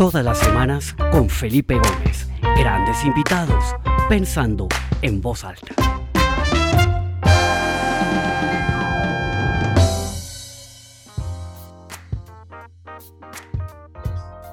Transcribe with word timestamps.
Todas 0.00 0.24
las 0.24 0.38
semanas 0.38 0.96
con 1.12 1.28
Felipe 1.28 1.74
Gómez. 1.74 2.26
Grandes 2.56 3.04
invitados, 3.04 3.76
pensando 4.08 4.66
en 5.02 5.20
voz 5.20 5.44
alta. 5.44 5.74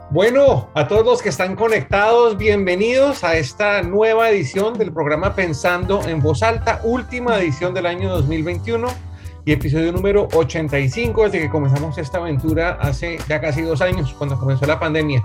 Bueno, 0.10 0.70
a 0.74 0.86
todos 0.90 1.06
los 1.06 1.22
que 1.22 1.30
están 1.30 1.56
conectados, 1.56 2.38
bienvenidos 2.38 3.24
a 3.24 3.38
esta 3.38 3.82
nueva 3.84 4.30
edición 4.30 4.78
del 4.78 4.92
programa 4.92 5.34
Pensando 5.34 6.06
en 6.10 6.22
Voz 6.22 6.44
Alta, 6.44 6.82
última 6.84 7.40
edición 7.40 7.74
del 7.74 7.86
año 7.86 8.10
2021 8.10 9.07
y 9.48 9.54
episodio 9.54 9.94
número 9.94 10.28
85 10.34 11.24
desde 11.24 11.40
que 11.40 11.50
comenzamos 11.50 11.98
esta 11.98 12.18
aventura 12.18 12.78
hace 12.82 13.18
ya 13.30 13.40
casi 13.40 13.62
dos 13.62 13.80
años, 13.80 14.14
cuando 14.18 14.38
comenzó 14.38 14.66
la 14.66 14.78
pandemia. 14.78 15.24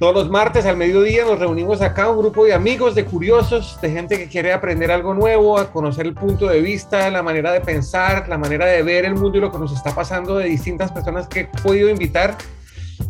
Todos 0.00 0.12
los 0.12 0.28
martes 0.28 0.66
al 0.66 0.76
mediodía 0.76 1.24
nos 1.24 1.38
reunimos 1.38 1.82
acá, 1.82 2.10
un 2.10 2.18
grupo 2.18 2.44
de 2.44 2.52
amigos, 2.52 2.96
de 2.96 3.04
curiosos, 3.04 3.78
de 3.80 3.92
gente 3.92 4.18
que 4.18 4.26
quiere 4.26 4.52
aprender 4.52 4.90
algo 4.90 5.14
nuevo, 5.14 5.56
a 5.56 5.70
conocer 5.70 6.06
el 6.06 6.14
punto 6.14 6.48
de 6.48 6.60
vista, 6.62 7.08
la 7.10 7.22
manera 7.22 7.52
de 7.52 7.60
pensar, 7.60 8.28
la 8.28 8.38
manera 8.38 8.66
de 8.66 8.82
ver 8.82 9.04
el 9.04 9.14
mundo 9.14 9.38
y 9.38 9.40
lo 9.40 9.52
que 9.52 9.58
nos 9.58 9.72
está 9.72 9.94
pasando 9.94 10.38
de 10.38 10.46
distintas 10.46 10.90
personas 10.90 11.28
que 11.28 11.40
he 11.42 11.44
podido 11.62 11.88
invitar. 11.88 12.36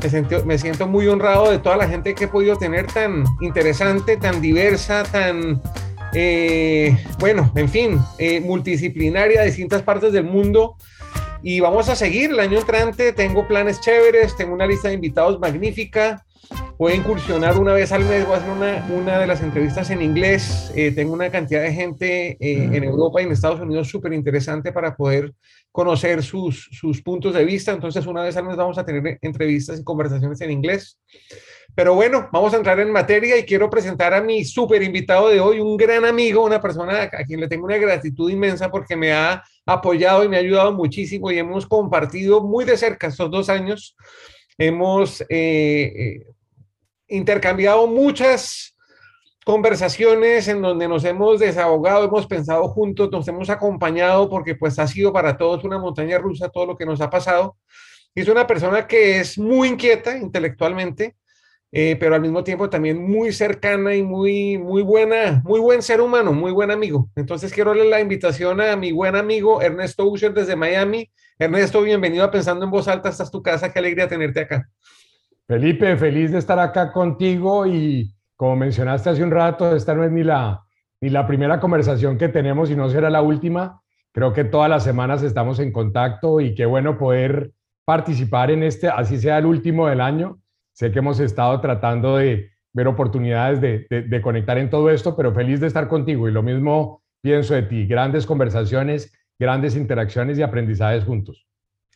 Me 0.03 0.11
siento, 0.11 0.45
me 0.45 0.59
siento 0.59 0.87
muy 0.87 1.09
honrado 1.09 1.51
de 1.51 1.59
toda 1.59 1.79
la 1.79 1.89
gente 1.89 2.15
que 2.15 2.25
he 2.25 2.29
podido 2.29 2.57
tener 2.57 2.87
tan 2.87 3.25
interesante, 3.41 4.19
tan 4.19 4.43
diversa, 4.43 5.05
tan 5.05 5.63
eh, 6.15 6.97
bueno, 7.19 7.51
en 7.55 7.69
fin, 7.69 7.99
eh, 8.19 8.41
multidisciplinaria 8.41 9.41
de 9.41 9.47
distintas 9.47 9.83
partes 9.83 10.13
del 10.13 10.25
mundo. 10.25 10.77
Y 11.43 11.61
vamos 11.61 11.89
a 11.89 11.97
seguir 11.97 12.31
el 12.31 12.41
año 12.41 12.59
entrante. 12.59 13.13
Tengo 13.13 13.49
planes 13.49 13.81
chéveres, 13.81 14.37
tengo 14.37 14.55
una 14.55 14.67
lista 14.67 14.89
de 14.89 14.95
invitados 14.95 15.41
magnífica. 15.41 16.25
Voy 16.79 16.93
a 16.93 16.97
incursionar 16.97 17.57
una 17.57 17.73
vez 17.73 17.93
al 17.93 18.05
mes, 18.05 18.27
voy 18.27 18.35
a 18.35 18.39
hacer 18.39 18.51
una, 18.51 18.87
una 18.91 19.19
de 19.19 19.27
las 19.27 19.41
entrevistas 19.43 19.91
en 19.91 20.03
inglés. 20.03 20.73
Eh, 20.77 20.93
tengo 20.93 21.13
una 21.13 21.31
cantidad 21.31 21.63
de 21.63 21.73
gente 21.73 22.37
en 22.41 22.85
Europa 22.85 23.21
y 23.21 23.25
en 23.25 23.33
Estados 23.33 23.61
Unidos 23.61 23.89
súper 23.89 24.13
interesante 24.13 24.73
para 24.73 24.95
poder 24.95 25.33
conocer 25.71 26.23
sus, 26.23 26.69
sus 26.73 27.03
puntos 27.03 27.35
de 27.35 27.45
vista. 27.45 27.73
Entonces, 27.73 28.07
una 28.07 28.23
vez 28.23 28.37
al 28.37 28.45
mes 28.45 28.57
vamos 28.57 28.77
a 28.79 28.85
tener 28.85 29.19
entrevistas 29.23 29.81
y 29.81 29.85
conversaciones 29.85 30.41
en 30.41 30.51
inglés. 30.51 30.99
Pero 31.75 31.95
bueno, 31.95 32.29
vamos 32.31 32.53
a 32.53 32.59
entrar 32.59 32.79
en 32.81 32.93
materia 32.93 33.39
y 33.39 33.45
quiero 33.45 33.71
presentar 33.71 34.13
a 34.13 34.21
mi 34.21 34.45
súper 34.45 34.83
invitado 34.83 35.29
de 35.29 35.41
hoy, 35.41 35.59
un 35.59 35.79
gran 35.79 36.05
amigo, 36.05 36.45
una 36.45 36.61
persona 36.61 37.05
a 37.05 37.25
quien 37.25 37.41
le 37.41 37.49
tengo 37.49 37.65
una 37.65 37.79
gratitud 37.79 38.31
inmensa 38.31 38.71
porque 38.71 38.95
me 38.95 39.13
ha 39.13 39.43
apoyado 39.65 40.23
y 40.23 40.29
me 40.29 40.37
ha 40.37 40.41
ayudado 40.41 40.73
muchísimo 40.73 41.31
y 41.31 41.39
hemos 41.39 41.67
compartido 41.67 42.43
muy 42.43 42.67
de 42.67 42.77
cerca 42.77 43.07
estos 43.07 43.31
dos 43.31 43.49
años. 43.49 43.97
Hemos 44.59 45.23
eh, 45.23 45.27
eh, 45.31 46.27
intercambiado 47.09 47.87
muchas 47.87 48.77
conversaciones 49.45 50.49
en 50.49 50.61
donde 50.61 50.87
nos 50.87 51.05
hemos 51.05 51.41
desahogado, 51.41 52.05
hemos 52.05 52.27
pensado 52.27 52.69
juntos, 52.69 53.11
nos 53.11 53.27
hemos 53.29 53.49
acompañado 53.49 54.29
porque 54.29 54.55
pues 54.55 54.79
ha 54.79 54.87
sido 54.87 55.11
para 55.11 55.39
todos 55.39 55.65
una 55.65 55.79
montaña 55.79 56.19
rusa 56.19 56.51
todo 56.51 56.67
lo 56.67 56.77
que 56.77 56.85
nos 56.85 57.01
ha 57.01 57.09
pasado. 57.09 57.57
Es 58.15 58.29
una 58.29 58.47
persona 58.47 58.87
que 58.87 59.21
es 59.21 59.39
muy 59.39 59.69
inquieta 59.69 60.19
intelectualmente, 60.19 61.17
eh, 61.75 61.97
pero 61.99 62.15
al 62.15 62.21
mismo 62.21 62.45
tiempo 62.45 62.69
también 62.69 63.03
muy 63.03 63.33
cercana 63.33 63.95
y 63.95 64.03
muy, 64.03 64.59
muy 64.59 64.83
buena, 64.83 65.41
muy 65.43 65.59
buen 65.59 65.81
ser 65.81 66.03
humano, 66.03 66.35
muy 66.35 66.53
buen 66.53 66.71
amigo. 66.71 67.09
Entonces 67.17 67.51
quiero 67.51 67.71
darle 67.71 67.89
la 67.89 67.99
invitación 67.99 68.61
a 68.61 68.77
mi 68.77 68.93
buen 68.93 69.17
amigo 69.17 69.63
Ernesto 69.63 70.07
Usher 70.07 70.35
desde 70.35 70.55
Miami. 70.55 71.11
Ernesto, 71.39 71.81
bienvenido 71.81 72.25
a 72.25 72.31
Pensando 72.31 72.67
en 72.67 72.71
Voz 72.71 72.89
Alta, 72.89 73.09
esta 73.09 73.23
es 73.23 73.31
tu 73.31 73.43
casa, 73.43 73.73
qué 73.73 73.79
alegría 73.79 74.07
tenerte 74.07 74.41
acá. 74.41 74.69
Felipe, 75.49 75.97
feliz 75.97 76.31
de 76.31 76.39
estar 76.41 76.59
acá 76.59 76.93
contigo 76.93 77.67
y 77.67 78.15
como 78.37 78.55
mencionaste 78.57 79.09
hace 79.09 79.23
un 79.23 79.31
rato, 79.31 79.75
esta 79.75 79.95
no 79.95 80.05
es 80.05 80.13
ni 80.13 80.25
la, 80.25 80.61
ni 81.01 81.09
la 81.09 81.27
primera 81.27 81.59
conversación 81.59 82.19
que 82.19 82.29
tenemos 82.29 82.71
y 82.71 82.77
no 82.77 82.91
será 82.91 83.09
la 83.09 83.23
última. 83.23 83.81
Creo 84.13 84.35
que 84.35 84.45
todas 84.45 84.69
las 84.69 84.85
semanas 84.85 85.23
estamos 85.23 85.59
en 85.59 85.73
contacto 85.73 86.39
y 86.43 86.55
qué 86.55 86.67
bueno 86.67 86.99
poder 86.99 87.53
participar 87.87 88.51
en 88.51 88.63
este, 88.63 88.89
así 88.89 89.19
sea 89.19 89.39
el 89.39 89.47
último 89.47 89.89
del 89.89 90.03
año 90.03 90.42
Sé 90.83 90.91
que 90.91 90.99
hemos 90.99 91.21
estado 91.21 91.61
tratando 91.61 92.17
de 92.17 92.51
ver 92.73 92.89
oportunidades 92.89 93.61
de, 93.61 94.21
conectar 94.21 94.59
en 94.59 94.69
todo 94.69 94.91
esto, 94.91 95.15
pero 95.15 95.33
feliz 95.33 95.61
de 95.61 95.69
estar 95.69 95.87
contigo 95.87 96.29
y 96.29 96.33
lo 96.33 96.43
mismo 96.43 97.05
pienso 97.21 97.55
de 97.55 97.63
ti. 97.63 97.87
Grandes 97.87 98.27
conversaciones, 98.27 99.13
grandes 99.39 99.77
interacciones 99.77 100.41
y 100.41 100.43
aprendizajes 100.43 101.05
juntos. 101.05 101.47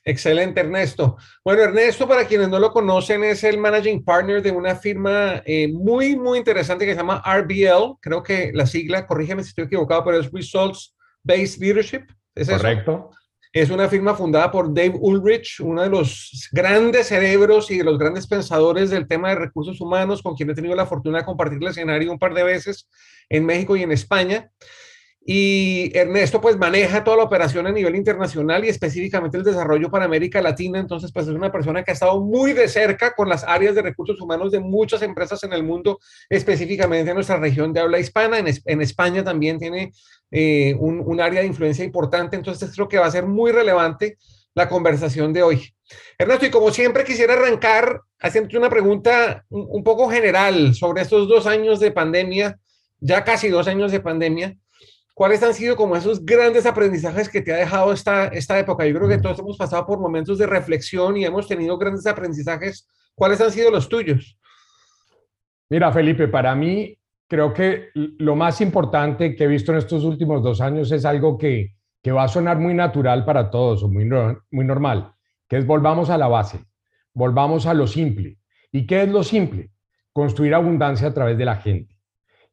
Excelente, 0.05 0.61
Ernesto. 0.61 1.17
Bueno, 1.45 1.63
Ernesto, 1.63 2.07
para 2.07 2.27
quienes 2.27 2.49
no 2.49 2.61
lo 2.61 2.71
conocen, 2.71 3.25
es 3.25 3.43
el 3.43 3.59
managing 3.59 4.05
partner 4.05 4.41
de 4.41 4.53
una 4.53 4.77
firma 4.77 5.43
eh, 5.45 5.67
muy, 5.67 6.15
muy 6.15 6.39
interesante 6.39 6.87
que 6.87 6.93
se 6.93 6.99
llama 6.99 7.25
RBL. 7.27 7.99
Creo 8.01 8.23
que 8.23 8.53
la 8.55 8.67
sigla, 8.67 9.05
corrígeme 9.05 9.43
si 9.43 9.49
estoy 9.49 9.65
equivocado, 9.65 10.05
pero 10.05 10.21
es 10.21 10.31
Results 10.31 10.95
Based 11.25 11.61
Leadership. 11.61 12.05
¿Es 12.37 12.49
Correcto. 12.49 13.11
Es 13.56 13.71
una 13.71 13.89
firma 13.89 14.15
fundada 14.15 14.50
por 14.50 14.75
Dave 14.75 14.99
Ulrich, 15.00 15.61
uno 15.61 15.81
de 15.81 15.89
los 15.89 16.47
grandes 16.53 17.06
cerebros 17.06 17.71
y 17.71 17.78
de 17.78 17.84
los 17.84 17.97
grandes 17.97 18.27
pensadores 18.27 18.91
del 18.91 19.09
tema 19.09 19.31
de 19.31 19.37
recursos 19.37 19.81
humanos, 19.81 20.21
con 20.21 20.34
quien 20.34 20.50
he 20.50 20.55
tenido 20.55 20.77
la 20.77 20.84
fortuna 20.84 21.21
de 21.21 21.25
compartir 21.25 21.56
el 21.62 21.69
escenario 21.69 22.12
un 22.12 22.19
par 22.19 22.34
de 22.34 22.45
veces 22.45 22.87
en 23.31 23.47
México 23.47 23.75
y 23.75 23.83
en 23.83 23.93
España. 23.93 24.50
Y 25.29 25.91
Ernesto 25.99 26.41
pues 26.41 26.57
maneja 26.57 27.03
toda 27.03 27.17
la 27.17 27.25
operación 27.25 27.67
a 27.67 27.73
nivel 27.73 27.97
internacional 27.97 28.65
y 28.65 28.69
específicamente 28.69 29.37
el 29.37 29.43
desarrollo 29.43 29.91
para 29.91 30.05
América 30.05 30.41
Latina. 30.41 30.79
Entonces 30.79 31.11
pues 31.11 31.27
es 31.27 31.35
una 31.35 31.51
persona 31.51 31.83
que 31.83 31.91
ha 31.91 31.95
estado 31.95 32.21
muy 32.21 32.53
de 32.53 32.69
cerca 32.69 33.13
con 33.13 33.29
las 33.29 33.43
áreas 33.43 33.75
de 33.75 33.83
recursos 33.83 34.21
humanos 34.21 34.53
de 34.53 34.61
muchas 34.61 35.03
empresas 35.03 35.43
en 35.43 35.53
el 35.53 35.65
mundo, 35.65 35.99
específicamente 36.31 37.11
en 37.11 37.17
nuestra 37.17 37.39
región 37.39 37.73
de 37.73 37.81
habla 37.81 37.99
hispana. 37.99 38.39
En, 38.39 38.47
en 38.47 38.81
España 38.81 39.25
también 39.25 39.59
tiene 39.59 39.91
eh, 40.31 40.77
un, 40.79 41.03
un, 41.05 41.21
área 41.21 41.41
de 41.41 41.49
influencia 41.49 41.85
importante. 41.85 42.37
Entonces 42.37 42.71
creo 42.73 42.87
que 42.87 42.99
va 43.01 43.07
a 43.07 43.11
ser 43.11 43.27
muy 43.27 43.51
relevante 43.51 44.19
la 44.55 44.69
conversación 44.69 45.33
de 45.33 45.43
hoy. 45.43 45.75
Ernesto, 46.19 46.47
y 46.47 46.51
como 46.51 46.71
siempre 46.71 47.03
quisiera 47.03 47.35
arrancar 47.35 48.01
haciendo 48.21 48.57
una 48.61 48.71
pregunta 48.71 49.45
un, 49.49 49.67
un 49.69 49.83
poco 49.83 50.09
general 50.09 50.73
sobre 50.77 51.03
estos 51.03 51.27
dos 51.29 51.49
años 51.49 51.81
de 51.81 51.91
pandemia, 51.91 52.61
ya 53.01 53.25
casi 53.25 53.49
dos 53.49 53.67
años 53.67 53.91
de 53.91 53.99
pandemia. 53.99 54.57
¿Cuáles 55.16 55.43
han 55.43 55.54
sido 55.54 55.77
como 55.77 55.97
esos 55.97 56.22
grandes 56.27 56.66
aprendizajes 56.66 57.31
que 57.31 57.41
te 57.41 57.50
ha 57.50 57.56
dejado 57.56 57.91
esta, 57.91 58.27
esta 58.27 58.59
época? 58.59 58.84
Yo 58.84 58.94
creo 58.97 59.09
que 59.09 59.16
todos 59.16 59.38
hemos 59.38 59.56
pasado 59.56 59.87
por 59.87 59.99
momentos 59.99 60.37
de 60.37 60.47
reflexión 60.47 61.16
y 61.16 61.25
hemos 61.25 61.49
tenido 61.49 61.78
grandes 61.78 62.06
aprendizajes. 62.06 62.87
¿Cuáles 63.15 63.41
han 63.41 63.50
sido 63.50 63.71
los 63.71 63.88
tuyos? 63.88 64.38
Mira, 65.71 65.91
Felipe, 65.91 66.28
para 66.28 66.54
mí 66.54 66.99
creo 67.27 67.54
que 67.54 67.88
lo 67.94 68.37
más 68.37 68.60
importante 68.60 69.34
que 69.34 69.44
he 69.44 69.47
visto 69.47 69.72
en 69.72 69.78
estos 69.78 70.04
últimos 70.04 70.43
dos 70.43 70.60
años 70.60 70.93
es 70.93 71.06
algo 71.06 71.38
que, 71.38 71.72
que 72.03 72.12
va 72.12 72.25
a 72.25 72.28
sonar 72.28 72.59
muy 72.59 72.75
natural 72.75 73.25
para 73.25 73.50
todos 73.50 73.84
o 73.84 73.88
muy, 73.88 74.04
muy 74.50 74.66
normal, 74.66 75.15
que 75.48 75.56
es 75.56 75.65
volvamos 75.65 76.10
a 76.10 76.19
la 76.19 76.28
base, 76.28 76.62
volvamos 77.15 77.65
a 77.65 77.72
lo 77.72 77.87
simple. 77.87 78.37
¿Y 78.71 78.87
qué 78.87 79.04
es 79.04 79.09
lo 79.09 79.22
simple? 79.22 79.71
Construir 80.12 80.53
abundancia 80.53 81.09
a 81.09 81.15
través 81.15 81.38
de 81.38 81.47
la 81.47 81.56
gente 81.56 81.96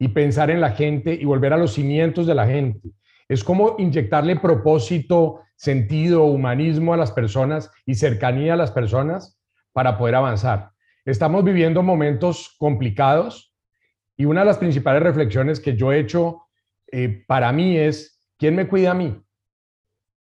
y 0.03 0.09
pensar 0.09 0.51
en 0.51 0.59
la 0.59 0.71
gente 0.71 1.13
y 1.13 1.23
volver 1.23 1.53
a 1.53 1.57
los 1.57 1.75
cimientos 1.75 2.27
de 2.27 2.35
la 2.35 2.45
gente. 2.45 2.89
Es 3.29 3.41
como 3.41 3.77
inyectarle 3.79 4.35
propósito, 4.35 5.39
sentido, 5.55 6.25
humanismo 6.25 6.93
a 6.93 6.97
las 6.97 7.13
personas 7.13 7.71
y 7.85 7.95
cercanía 7.95 8.55
a 8.55 8.57
las 8.57 8.69
personas 8.69 9.39
para 9.71 9.97
poder 9.97 10.15
avanzar. 10.15 10.71
Estamos 11.05 11.45
viviendo 11.45 11.83
momentos 11.83 12.53
complicados 12.59 13.55
y 14.17 14.25
una 14.25 14.41
de 14.41 14.47
las 14.47 14.57
principales 14.57 15.01
reflexiones 15.01 15.61
que 15.61 15.77
yo 15.77 15.93
he 15.93 15.99
hecho 15.99 16.47
eh, 16.91 17.23
para 17.25 17.53
mí 17.53 17.77
es, 17.77 18.21
¿quién 18.37 18.57
me 18.57 18.67
cuida 18.67 18.91
a 18.91 18.95
mí? 18.95 19.17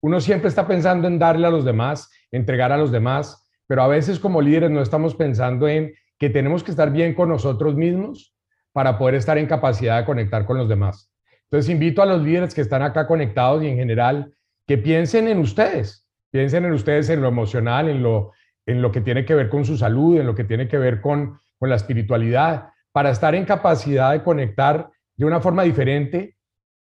Uno 0.01 0.21
siempre 0.21 0.49
está 0.49 0.67
pensando 0.67 1.07
en 1.07 1.17
darle 1.17 1.47
a 1.47 1.49
los 1.49 1.65
demás, 1.65 2.11
entregar 2.29 2.71
a 2.71 2.77
los 2.77 2.91
demás, 2.91 3.49
pero 3.65 3.81
a 3.81 3.87
veces 3.87 4.19
como 4.19 4.43
líderes 4.43 4.69
no 4.69 4.83
estamos 4.83 5.15
pensando 5.15 5.67
en 5.67 5.91
que 6.19 6.29
tenemos 6.29 6.63
que 6.63 6.69
estar 6.69 6.91
bien 6.91 7.15
con 7.15 7.29
nosotros 7.29 7.73
mismos 7.73 8.34
para 8.75 8.97
poder 8.97 9.15
estar 9.15 9.37
en 9.37 9.47
capacidad 9.47 9.97
de 9.99 10.05
conectar 10.05 10.45
con 10.45 10.57
los 10.57 10.67
demás. 10.67 11.09
Entonces 11.43 11.71
invito 11.71 12.01
a 12.01 12.05
los 12.05 12.21
líderes 12.21 12.53
que 12.53 12.59
están 12.59 12.81
acá 12.81 13.07
conectados 13.07 13.63
y 13.63 13.67
en 13.67 13.77
general 13.77 14.33
que 14.67 14.77
piensen 14.77 15.29
en 15.29 15.39
ustedes, 15.39 16.05
piensen 16.29 16.65
en 16.65 16.73
ustedes 16.73 17.09
en 17.09 17.21
lo 17.21 17.29
emocional, 17.29 17.87
en 17.87 18.03
lo, 18.03 18.33
en 18.65 18.81
lo 18.81 18.91
que 18.91 18.99
tiene 18.99 19.23
que 19.23 19.33
ver 19.33 19.47
con 19.47 19.63
su 19.63 19.77
salud, 19.77 20.19
en 20.19 20.27
lo 20.27 20.35
que 20.35 20.43
tiene 20.43 20.67
que 20.67 20.77
ver 20.77 20.99
con, 20.99 21.39
con 21.57 21.69
la 21.69 21.77
espiritualidad, 21.77 22.67
para 22.91 23.11
estar 23.11 23.33
en 23.33 23.45
capacidad 23.45 24.11
de 24.11 24.23
conectar 24.23 24.89
de 25.15 25.23
una 25.23 25.39
forma 25.39 25.63
diferente, 25.63 26.35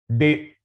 de, 0.09 0.57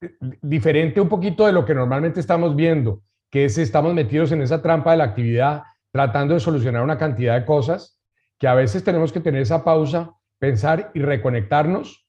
diferente 0.42 1.02
un 1.02 1.10
poquito 1.10 1.46
de 1.46 1.52
lo 1.52 1.66
que 1.66 1.76
normalmente 1.76 2.22
estamos 2.22 2.56
viendo, 2.56 3.02
que 3.30 3.44
es 3.44 3.58
estamos 3.58 3.94
metidos 3.94 4.32
en 4.32 4.42
esa 4.42 4.62
trampa 4.62 4.92
de 4.92 4.98
la 4.98 5.04
actividad, 5.04 5.64
tratando 5.92 6.36
de 6.36 6.40
solucionar 6.40 6.82
una 6.82 6.98
cantidad 6.98 7.38
de 7.38 7.46
cosas, 7.46 8.00
que 8.38 8.48
a 8.48 8.54
veces 8.54 8.86
tenemos 8.86 9.12
que 9.12 9.20
tener 9.20 9.42
esa 9.42 9.66
pausa 9.66 10.14
pensar 10.40 10.92
y 10.94 11.02
reconectarnos, 11.02 12.08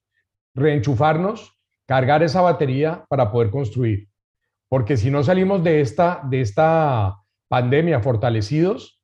reenchufarnos, 0.55 1.57
cargar 1.87 2.23
esa 2.23 2.41
batería 2.41 3.05
para 3.09 3.31
poder 3.31 3.51
construir. 3.51 4.09
Porque 4.69 4.97
si 4.97 5.11
no 5.11 5.23
salimos 5.23 5.63
de 5.65 5.81
esta, 5.81 6.23
de 6.31 6.41
esta 6.41 7.17
pandemia 7.49 8.01
fortalecidos, 8.01 8.97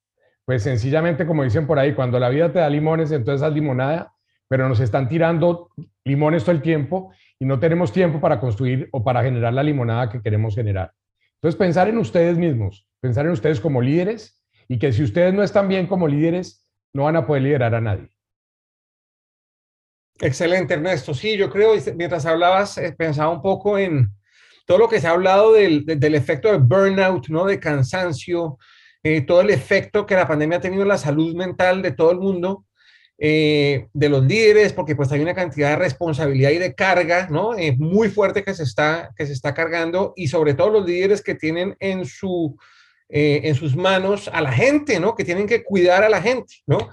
Pues 0.47 0.63
sencillamente, 0.63 1.27
como 1.27 1.43
dicen 1.43 1.67
por 1.67 1.77
ahí, 1.81 1.93
cuando 1.93 2.21
la 2.21 2.29
vida 2.29 2.53
te 2.53 2.61
da 2.61 2.71
limones, 2.71 3.11
entonces 3.11 3.43
haz 3.43 3.53
limonada, 3.53 4.13
pero 4.49 4.69
nos 4.69 4.79
están 4.79 5.09
tirando 5.09 5.71
limones 6.05 6.45
todo 6.45 6.55
el 6.55 6.63
tiempo 6.63 7.13
y 7.41 7.45
no 7.45 7.59
tenemos 7.59 7.93
tiempo 7.93 8.21
para 8.21 8.39
construir 8.39 8.89
o 8.93 9.03
para 9.03 9.25
generar 9.25 9.53
la 9.53 9.65
limonada 9.65 10.09
que 10.09 10.23
queremos 10.23 10.55
generar. 10.55 10.93
Entonces, 11.35 11.59
pensar 11.59 11.89
en 11.89 11.99
ustedes 11.99 12.39
mismos, 12.39 12.87
pensar 13.01 13.27
en 13.27 13.33
ustedes 13.33 13.61
como 13.61 13.83
líderes 13.83 14.41
y 14.69 14.79
que 14.79 14.93
si 14.93 15.03
ustedes 15.03 15.35
no 15.35 15.43
están 15.43 15.67
bien 15.67 15.89
como 15.89 16.07
líderes, 16.07 16.65
no 16.93 17.05
van 17.05 17.17
a 17.17 17.27
poder 17.27 17.43
liderar 17.43 17.75
a 17.75 17.81
nadie. 17.81 18.16
Excelente, 20.21 20.75
Ernesto. 20.75 21.13
Sí, 21.13 21.37
yo 21.37 21.51
creo, 21.51 21.75
mientras 21.95 22.25
hablabas, 22.25 22.79
eh, 22.79 22.95
pensaba 22.97 23.31
un 23.31 23.43
poco 23.43 23.79
en 23.79 24.11
todo 24.67 24.79
lo 24.79 24.89
que 24.89 25.01
se 25.01 25.07
ha 25.07 25.11
hablado 25.11 25.53
del, 25.53 25.85
del 25.85 26.15
efecto 26.15 26.51
de 26.51 26.59
burnout, 26.59 27.29
¿no? 27.29 27.45
De 27.45 27.61
cansancio, 27.61 28.59
eh, 29.03 29.21
todo 29.21 29.43
el 29.43 29.51
efecto 29.51 30.07
que 30.07 30.15
la 30.15 30.27
pandemia 30.27 30.59
ha 30.59 30.61
tenido 30.61 30.83
en 30.83 30.89
la 30.89 30.99
salud 30.99 31.35
mental 31.37 31.83
de 31.83 31.93
todo 31.93 32.11
el 32.13 32.19
mundo, 32.19 32.65
eh, 33.19 33.89
de 33.93 34.09
los 34.09 34.25
líderes, 34.25 34.73
porque 34.73 34.97
pues 34.97 35.13
hay 35.13 35.21
una 35.21 35.35
cantidad 35.35 35.71
de 35.71 35.77
responsabilidad 35.77 36.51
y 36.51 36.59
de 36.59 36.75
carga, 36.75 37.29
¿no? 37.31 37.53
muy 37.79 38.09
fuerte 38.09 38.43
que 38.43 38.55
se, 38.55 38.63
está, 38.63 39.11
que 39.17 39.27
se 39.27 39.33
está 39.33 39.55
cargando 39.55 40.13
y 40.17 40.29
sobre 40.29 40.55
todo 40.55 40.71
los 40.71 40.87
líderes 40.87 41.23
que 41.23 41.35
tienen 41.35 41.77
en, 41.79 42.05
su, 42.05 42.59
en 43.09 43.55
sus 43.55 43.77
manos 43.77 44.29
a 44.33 44.43
la 44.43 44.53
gente, 44.53 45.01
¿no? 45.01 45.15
Que 45.15 45.25
tienen 45.25 45.47
que 45.47 45.63
cuidar 45.63 46.03
a 46.03 46.11
la 46.11 46.21
gente, 46.21 46.57
¿no? 46.67 46.91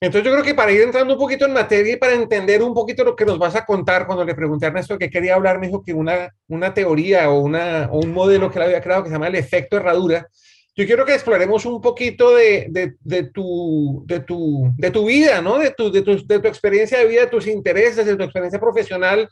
Entonces 0.00 0.24
yo 0.24 0.32
creo 0.32 0.44
que 0.44 0.54
para 0.54 0.70
ir 0.70 0.82
entrando 0.82 1.14
un 1.14 1.18
poquito 1.18 1.44
en 1.44 1.52
materia 1.52 1.94
y 1.94 1.96
para 1.96 2.14
entender 2.14 2.62
un 2.62 2.72
poquito 2.72 3.02
lo 3.02 3.16
que 3.16 3.24
nos 3.24 3.38
vas 3.38 3.56
a 3.56 3.64
contar, 3.64 4.06
cuando 4.06 4.24
le 4.24 4.34
pregunté 4.34 4.66
a 4.66 4.68
Ernesto 4.68 4.96
que 4.96 5.10
quería 5.10 5.34
hablar, 5.34 5.58
me 5.58 5.66
dijo 5.66 5.82
que 5.82 5.92
una, 5.92 6.32
una 6.46 6.72
teoría 6.72 7.30
o, 7.30 7.40
una, 7.40 7.88
un 7.90 8.12
modelo 8.12 8.48
que 8.48 8.58
él 8.58 8.66
había 8.66 8.80
creado 8.80 9.02
que 9.02 9.08
se 9.08 9.14
llama 9.14 9.26
el 9.26 9.34
efecto 9.34 9.76
herradura. 9.76 10.28
Yo 10.76 10.86
quiero 10.86 11.04
que 11.04 11.14
exploremos 11.14 11.66
un 11.66 11.80
poquito 11.80 12.36
de, 12.36 12.66
de, 12.70 12.94
de, 13.00 13.24
tu, 13.24 14.04
de, 14.06 14.20
tu, 14.20 14.70
de 14.76 14.92
tu 14.92 15.06
vida, 15.06 15.42
¿no? 15.42 15.58
De 15.58 15.72
tu, 15.72 15.90
de, 15.90 16.02
tu, 16.02 16.24
de 16.24 16.38
tu 16.38 16.46
experiencia 16.46 16.98
de 17.00 17.06
vida, 17.06 17.22
de 17.22 17.26
tus 17.26 17.48
intereses, 17.48 18.06
de 18.06 18.14
tu 18.14 18.22
experiencia 18.22 18.60
profesional, 18.60 19.28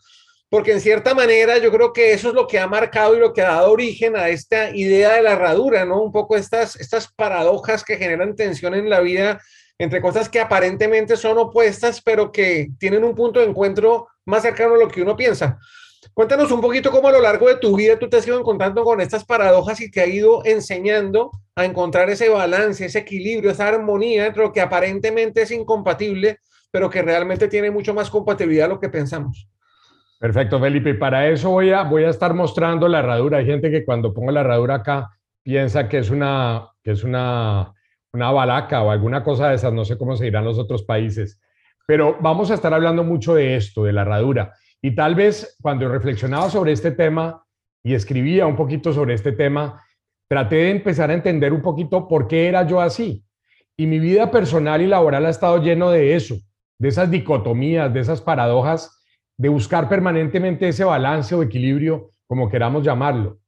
porque 0.49 0.73
en 0.73 0.81
cierta 0.81 1.15
manera 1.15 1.59
yo 1.59 1.71
creo 1.71 1.93
que 1.93 2.13
eso 2.13 2.31
es 2.31 2.35
lo 2.35 2.49
que 2.49 2.59
ha 2.59 2.67
marcado 2.67 3.17
y 3.17 3.21
lo 3.21 3.33
que 3.33 3.43
ha 3.43 3.53
dado 3.53 3.71
origen 3.71 4.17
a 4.17 4.31
esta 4.31 4.75
idea 4.75 5.15
de 5.15 5.23
la 5.23 5.35
herradura, 5.35 5.85
¿no? 5.85 6.03
Un 6.03 6.11
poco 6.11 6.37
estas, 6.37 6.75
estas 6.75 7.13
paradojas 7.15 7.85
que 7.85 7.97
generan 7.97 8.35
tensión 8.35 8.75
en 8.75 8.91
la 8.91 8.99
vida 8.99 9.41
entre 9.79 10.01
cosas 10.01 10.29
que 10.29 10.41
aparentemente 10.41 11.17
son 11.17 11.39
opuestas, 11.39 12.01
pero 12.01 12.33
que 12.33 12.69
tienen 12.79 13.05
un 13.05 13.15
punto 13.15 13.41
de 13.41 13.47
encuentro 13.47 14.09
más 14.25 14.43
cercano 14.43 14.75
a 14.75 14.79
lo 14.79 14.89
que 14.89 15.03
uno 15.03 15.17
piensa. 15.17 15.59
Cuéntanos 16.15 16.51
un 16.51 16.61
poquito 16.61 16.91
cómo 16.91 17.09
a 17.09 17.13
lo 17.13 17.21
largo 17.21 17.49
de 17.49 17.57
tu 17.57 17.77
vida 17.77 17.99
tú 17.99 18.09
te 18.09 18.17
has 18.17 18.27
ido 18.27 18.39
encontrando 18.39 18.85
con 18.85 19.01
estas 19.01 19.25
paradojas 19.25 19.81
y 19.81 19.91
te 19.91 20.01
ha 20.01 20.07
ido 20.07 20.45
enseñando 20.45 21.31
a 21.55 21.65
encontrar 21.65 22.09
ese 22.09 22.29
balance, 22.29 22.85
ese 22.85 23.01
equilibrio, 23.01 23.51
esa 23.51 23.69
armonía 23.69 24.27
entre 24.27 24.43
lo 24.43 24.53
que 24.53 24.61
aparentemente 24.61 25.43
es 25.43 25.51
incompatible, 25.51 26.39
pero 26.71 26.89
que 26.89 27.03
realmente 27.03 27.49
tiene 27.49 27.71
mucho 27.71 27.93
más 27.93 28.09
compatibilidad 28.09 28.67
a 28.67 28.71
lo 28.71 28.81
que 28.81 28.89
pensamos. 28.89 29.49
Perfecto, 30.19 30.59
Felipe. 30.59 30.91
Y 30.91 30.95
para 30.95 31.29
eso 31.29 31.51
voy 31.51 31.71
a, 31.71 31.83
voy 31.83 32.05
a 32.05 32.11
estar 32.11 32.33
mostrando 32.33 32.89
la 32.89 33.01
herradura. 33.01 33.39
Hay 33.39 33.47
gente 33.47 33.71
que 33.71 33.85
cuando 33.85 34.15
pongo 34.15 34.31
la 34.31 34.41
herradura 34.41 34.77
acá 34.77 35.11
piensa 35.43 35.89
que 35.89 35.99
es 35.99 36.11
una, 36.11 36.71
que 36.83 36.93
es 36.93 37.05
una 37.05 37.73
una 38.17 38.31
balaca 38.31 38.83
o 38.83 38.91
alguna 38.91 39.23
cosa 39.23 39.51
de 39.51 39.57
esas, 39.57 39.73
no 39.73 39.85
sé 39.85 39.97
cómo 39.99 40.17
se 40.17 40.25
dirán 40.25 40.45
los 40.45 40.59
otros 40.59 40.83
países. 40.83 41.41
Pero 41.87 42.17
vamos 42.21 42.51
a 42.51 42.55
estar 42.55 42.73
hablando 42.73 43.05
mucho 43.05 43.35
de 43.35 43.57
esto, 43.57 43.85
de 43.85 43.93
la 43.93 44.03
herradura. 44.03 44.55
Y 44.83 44.95
tal 44.95 45.15
vez 45.15 45.57
cuando 45.61 45.89
reflexionaba 45.89 46.51
sobre 46.51 46.73
este 46.73 46.91
tema 46.91 47.45
y 47.85 47.95
escribía 47.95 48.47
un 48.47 48.57
poquito 48.57 48.93
sobre 48.93 49.15
este 49.15 49.33
tema, 49.33 49.83
traté 50.29 50.57
de 50.57 50.71
empezar 50.71 51.11
a 51.11 51.15
entender 51.15 51.53
un 51.53 51.63
poquito 51.63 52.09
por 52.09 52.27
qué 52.27 52.49
era 52.49 52.67
yo 52.67 52.81
así. 52.81 53.23
Y 53.77 53.87
mi 53.87 53.99
vida 53.99 54.31
personal 54.31 54.81
y 54.81 54.87
laboral 54.87 55.27
ha 55.27 55.31
estado 55.31 55.63
lleno 55.63 55.91
de 55.91 56.17
eso, 56.17 56.37
de 56.79 56.89
esas 56.89 57.11
dicotomías, 57.11 57.93
de 57.93 58.01
esas 58.01 58.23
paradojas, 58.23 59.05
de 59.37 59.51
buscar 59.51 59.89
permanentemente 59.89 60.69
ese 60.69 60.85
balance 60.85 61.35
o 61.35 61.43
equilibrio, 61.43 62.13
como 62.27 62.49
queramos 62.49 62.83
llamarlo. 62.83 63.39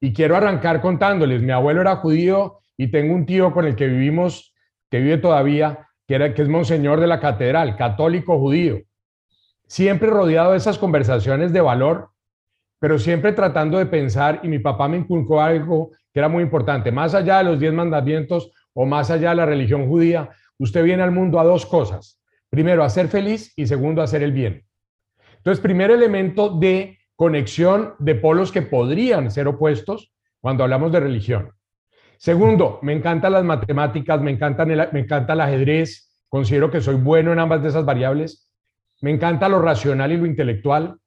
Y 0.00 0.12
quiero 0.12 0.36
arrancar 0.36 0.82
contándoles, 0.82 1.42
mi 1.42 1.50
abuelo 1.50 1.80
era 1.80 1.96
judío 1.96 2.58
y 2.78 2.90
tengo 2.90 3.14
un 3.14 3.26
tío 3.26 3.52
con 3.52 3.66
el 3.66 3.76
que 3.76 3.88
vivimos, 3.88 4.54
que 4.88 5.00
vive 5.00 5.18
todavía, 5.18 5.88
que, 6.06 6.14
era, 6.14 6.32
que 6.32 6.42
es 6.42 6.48
monseñor 6.48 7.00
de 7.00 7.08
la 7.08 7.20
catedral, 7.20 7.76
católico 7.76 8.38
judío. 8.38 8.80
Siempre 9.66 10.08
rodeado 10.08 10.52
de 10.52 10.58
esas 10.58 10.78
conversaciones 10.78 11.52
de 11.52 11.60
valor, 11.60 12.10
pero 12.78 12.98
siempre 12.98 13.32
tratando 13.32 13.78
de 13.78 13.86
pensar, 13.86 14.40
y 14.44 14.48
mi 14.48 14.60
papá 14.60 14.88
me 14.88 14.96
inculcó 14.96 15.40
algo 15.42 15.90
que 16.12 16.20
era 16.20 16.28
muy 16.28 16.42
importante, 16.42 16.92
más 16.92 17.14
allá 17.14 17.38
de 17.38 17.44
los 17.44 17.58
diez 17.58 17.72
mandamientos 17.72 18.52
o 18.72 18.86
más 18.86 19.10
allá 19.10 19.30
de 19.30 19.36
la 19.36 19.46
religión 19.46 19.88
judía, 19.88 20.30
usted 20.58 20.84
viene 20.84 21.02
al 21.02 21.10
mundo 21.10 21.40
a 21.40 21.44
dos 21.44 21.66
cosas. 21.66 22.22
Primero, 22.48 22.84
a 22.84 22.88
ser 22.88 23.08
feliz 23.08 23.52
y 23.56 23.66
segundo, 23.66 24.00
a 24.00 24.04
hacer 24.04 24.22
el 24.22 24.32
bien. 24.32 24.64
Entonces, 25.38 25.60
primer 25.60 25.90
elemento 25.90 26.48
de 26.48 26.98
conexión 27.16 27.94
de 27.98 28.14
polos 28.14 28.52
que 28.52 28.62
podrían 28.62 29.32
ser 29.32 29.48
opuestos 29.48 30.12
cuando 30.40 30.62
hablamos 30.62 30.92
de 30.92 31.00
religión. 31.00 31.57
Segundo, 32.18 32.80
me 32.82 32.94
encantan 32.94 33.32
las 33.32 33.44
matemáticas, 33.44 34.20
me, 34.20 34.32
encantan 34.32 34.68
me 34.68 35.00
encanta 35.00 35.34
el 35.34 35.40
ajedrez, 35.40 36.20
considero 36.28 36.68
que 36.68 36.80
soy 36.80 36.96
bueno 36.96 37.32
en 37.32 37.38
ambas 37.38 37.62
de 37.62 37.68
esas 37.68 37.84
variables. 37.84 38.50
Me 39.00 39.12
encanta 39.12 39.48
lo 39.48 39.62
racional 39.62 40.10
y 40.10 40.16
lo 40.16 40.26
intelectual, 40.26 40.98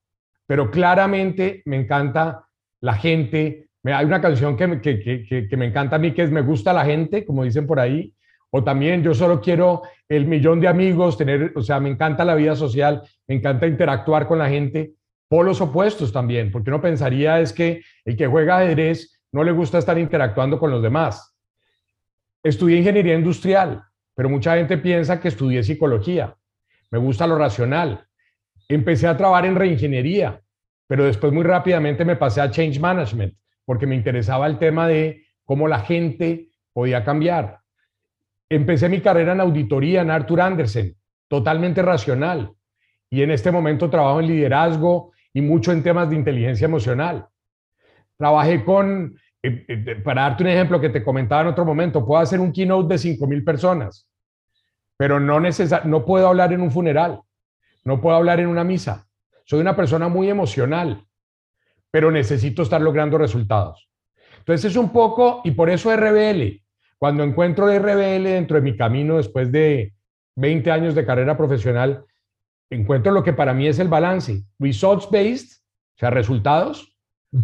pero 0.47 0.71
claramente 0.71 1.63
me 1.65 1.75
encanta 1.75 2.45
la 2.79 2.93
gente. 2.93 3.67
Hay 3.83 4.05
una 4.05 4.21
canción 4.21 4.55
que, 4.55 4.79
que, 4.81 5.47
que, 5.49 5.57
me 5.57 5.65
encanta 5.65 5.97
a 5.97 5.99
mí, 5.99 6.13
que 6.13 6.23
es 6.23 6.31
Me 6.31 6.41
gusta 6.41 6.71
la 6.71 6.85
gente, 6.85 7.25
como 7.25 7.43
dicen 7.43 7.67
por 7.67 7.81
ahí, 7.81 8.13
o 8.49 8.63
también 8.63 9.03
yo 9.03 9.13
solo 9.13 9.41
quiero 9.41 9.81
el 10.07 10.25
millón 10.27 10.61
de 10.61 10.69
amigos, 10.69 11.17
tener, 11.17 11.51
o 11.55 11.61
sea, 11.61 11.81
me 11.81 11.89
encanta 11.89 12.23
la 12.23 12.35
vida 12.35 12.55
social, 12.55 13.01
me 13.27 13.35
encanta 13.35 13.67
interactuar 13.67 14.27
con 14.27 14.39
la 14.39 14.47
gente. 14.47 14.93
Polos 15.27 15.59
opuestos 15.59 16.13
también, 16.13 16.51
porque 16.51 16.69
uno 16.69 16.81
pensaría 16.81 17.41
es 17.41 17.51
que 17.51 17.81
el 18.05 18.15
que 18.15 18.27
juega 18.27 18.59
ajedrez 18.59 19.20
no 19.31 19.43
le 19.43 19.51
gusta 19.51 19.77
estar 19.77 19.97
interactuando 19.97 20.59
con 20.59 20.71
los 20.71 20.81
demás. 20.81 21.35
Estudié 22.43 22.77
ingeniería 22.77 23.15
industrial, 23.15 23.83
pero 24.15 24.29
mucha 24.29 24.55
gente 24.55 24.77
piensa 24.77 25.19
que 25.19 25.29
estudié 25.29 25.63
psicología. 25.63 26.35
Me 26.89 26.99
gusta 26.99 27.27
lo 27.27 27.37
racional. 27.37 28.07
Empecé 28.67 29.07
a 29.07 29.15
trabajar 29.15 29.45
en 29.45 29.55
reingeniería, 29.55 30.41
pero 30.87 31.05
después 31.05 31.31
muy 31.31 31.43
rápidamente 31.43 32.03
me 32.03 32.15
pasé 32.15 32.41
a 32.41 32.51
change 32.51 32.79
management, 32.79 33.33
porque 33.65 33.87
me 33.87 33.95
interesaba 33.95 34.47
el 34.47 34.57
tema 34.57 34.87
de 34.87 35.23
cómo 35.45 35.67
la 35.67 35.79
gente 35.79 36.49
podía 36.73 37.03
cambiar. 37.03 37.59
Empecé 38.49 38.89
mi 38.89 38.99
carrera 38.99 39.31
en 39.31 39.39
auditoría 39.39 40.01
en 40.01 40.11
Arthur 40.11 40.41
Andersen, 40.41 40.97
totalmente 41.29 41.81
racional. 41.81 42.51
Y 43.09 43.21
en 43.21 43.31
este 43.31 43.51
momento 43.51 43.89
trabajo 43.89 44.19
en 44.19 44.27
liderazgo 44.27 45.13
y 45.33 45.41
mucho 45.41 45.71
en 45.71 45.83
temas 45.83 46.09
de 46.09 46.15
inteligencia 46.15 46.65
emocional. 46.65 47.27
Trabajé 48.17 48.63
con, 48.63 49.17
para 50.03 50.23
darte 50.23 50.43
un 50.43 50.49
ejemplo 50.49 50.79
que 50.79 50.89
te 50.89 51.03
comentaba 51.03 51.41
en 51.41 51.47
otro 51.47 51.65
momento, 51.65 52.05
puedo 52.05 52.21
hacer 52.21 52.39
un 52.39 52.51
keynote 52.51 52.93
de 52.93 52.99
5.000 52.99 53.43
personas, 53.43 54.07
pero 54.97 55.19
no, 55.19 55.39
no 55.85 56.05
puedo 56.05 56.27
hablar 56.27 56.53
en 56.53 56.61
un 56.61 56.71
funeral, 56.71 57.21
no 57.83 57.99
puedo 58.01 58.15
hablar 58.15 58.39
en 58.39 58.47
una 58.47 58.63
misa. 58.63 59.07
Soy 59.45 59.59
una 59.59 59.75
persona 59.75 60.07
muy 60.07 60.29
emocional, 60.29 61.05
pero 61.89 62.11
necesito 62.11 62.61
estar 62.61 62.79
logrando 62.81 63.17
resultados. 63.17 63.89
Entonces 64.37 64.71
es 64.71 64.77
un 64.77 64.91
poco, 64.91 65.41
y 65.43 65.51
por 65.51 65.69
eso 65.69 65.95
RBL, 65.95 66.61
cuando 66.97 67.23
encuentro 67.23 67.67
RBL 67.67 68.23
dentro 68.23 68.57
de 68.57 68.61
mi 68.61 68.77
camino 68.77 69.17
después 69.17 69.51
de 69.51 69.93
20 70.35 70.71
años 70.71 70.95
de 70.95 71.05
carrera 71.05 71.35
profesional, 71.35 72.05
encuentro 72.69 73.11
lo 73.11 73.23
que 73.23 73.33
para 73.33 73.53
mí 73.53 73.67
es 73.67 73.79
el 73.79 73.87
balance, 73.87 74.43
results 74.59 75.09
based, 75.11 75.61
o 75.95 75.99
sea, 75.99 76.11
resultados, 76.11 76.95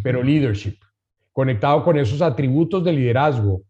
pero 0.04 0.24
leadership, 0.24 0.77
conectado 1.38 1.84
con 1.84 2.00
esos 2.00 2.24
atributos 2.24 2.84
de 2.84 2.91
liderazgo 2.91 3.62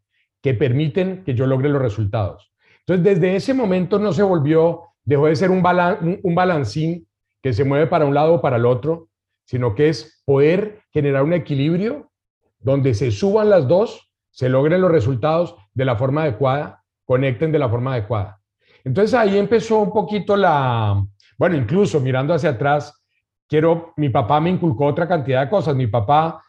que 0.41 0.53
permiten 0.53 1.25
que 1.25 1.36
yo 1.36 1.45
logre 1.45 1.67
los 1.67 1.81
resultados. 1.81 2.50
Entonces, 2.79 3.03
desde 3.03 3.36
ese 3.36 3.53
momento 3.53 4.00
no 4.00 4.13
se 4.13 4.24
volvió, 4.24 4.83
dejó 5.03 5.25
de 5.25 5.36
ser 5.36 5.51
un, 5.51 5.62
balancín 5.62 7.05
que 7.43 7.51
se 7.51 7.65
mueve 7.65 7.88
para 7.88 8.05
un 8.05 8.13
lado 8.13 8.36
o 8.36 8.41
para 8.41 8.55
el 8.55 8.65
otro, 8.65 9.09
sino 9.43 9.75
que 9.75 9.89
es 9.89 10.24
poder 10.24 10.79
generar 10.93 11.24
un 11.24 11.33
equilibrio 11.33 12.09
donde 12.57 12.93
se 12.93 13.12
suban 13.12 13.50
las 13.50 13.67
dos, 13.67 14.13
se 14.31 14.47
logren 14.47 14.79
los 14.79 14.89
resultados 14.89 15.57
de 15.74 15.83
la 15.83 15.97
forma 15.97 16.21
adecuada, 16.21 16.86
conecten 17.03 17.51
de 17.51 17.59
la 17.59 17.67
forma 17.67 17.91
adecuada. 17.91 18.39
Entonces 18.86 19.13
ahí 19.13 19.38
empezó 19.38 19.79
un 19.79 19.91
poquito 19.91 20.38
la, 20.38 21.05
bueno, 21.38 21.57
incluso 21.57 22.00
mirando 22.00 22.33
hacia 22.33 22.51
atrás, 22.51 23.03
quiero, 23.45 23.91
mi 23.97 24.07
papá 24.07 24.39
me 24.39 24.51
inculcó 24.51 24.86
otra 24.86 25.05
cantidad 25.05 25.43
de 25.43 25.50
cosas. 25.50 25.75
Mi 25.75 25.88
papá, 25.88 26.41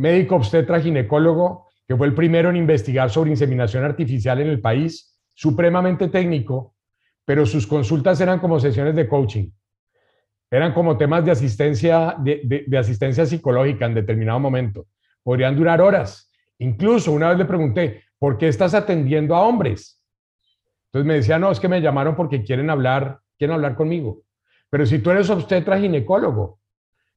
médico 0.00 0.36
obstetra 0.36 0.80
ginecólogo, 0.80 1.68
que 1.86 1.96
fue 1.96 2.06
el 2.06 2.14
primero 2.14 2.50
en 2.50 2.56
investigar 2.56 3.10
sobre 3.10 3.30
inseminación 3.30 3.84
artificial 3.84 4.40
en 4.40 4.48
el 4.48 4.60
país, 4.60 5.18
supremamente 5.34 6.08
técnico, 6.08 6.74
pero 7.24 7.46
sus 7.46 7.66
consultas 7.66 8.20
eran 8.20 8.38
como 8.40 8.58
sesiones 8.58 8.94
de 8.94 9.06
coaching. 9.06 9.50
Eran 10.50 10.72
como 10.72 10.96
temas 10.96 11.24
de 11.24 11.30
asistencia, 11.30 12.16
de, 12.18 12.64
de 12.66 12.78
asistencia 12.78 13.24
psicológica 13.26 13.86
en 13.86 13.94
determinado 13.94 14.40
momento. 14.40 14.86
Podrían 15.22 15.54
durar 15.54 15.80
horas. 15.80 16.32
Incluso 16.58 17.12
una 17.12 17.28
vez 17.28 17.38
le 17.38 17.44
pregunté, 17.44 18.02
¿por 18.18 18.36
qué 18.36 18.48
estás 18.48 18.74
atendiendo 18.74 19.34
a 19.34 19.42
hombres? 19.42 20.02
Entonces 20.86 21.06
me 21.06 21.14
decía, 21.14 21.38
no, 21.38 21.52
es 21.52 21.60
que 21.60 21.68
me 21.68 21.80
llamaron 21.80 22.16
porque 22.16 22.42
quieren 22.42 22.68
hablar, 22.68 23.20
quieren 23.38 23.54
hablar 23.54 23.76
conmigo. 23.76 24.22
Pero 24.70 24.86
si 24.86 24.98
tú 24.98 25.10
eres 25.10 25.30
obstetra 25.30 25.78
ginecólogo, 25.78 26.58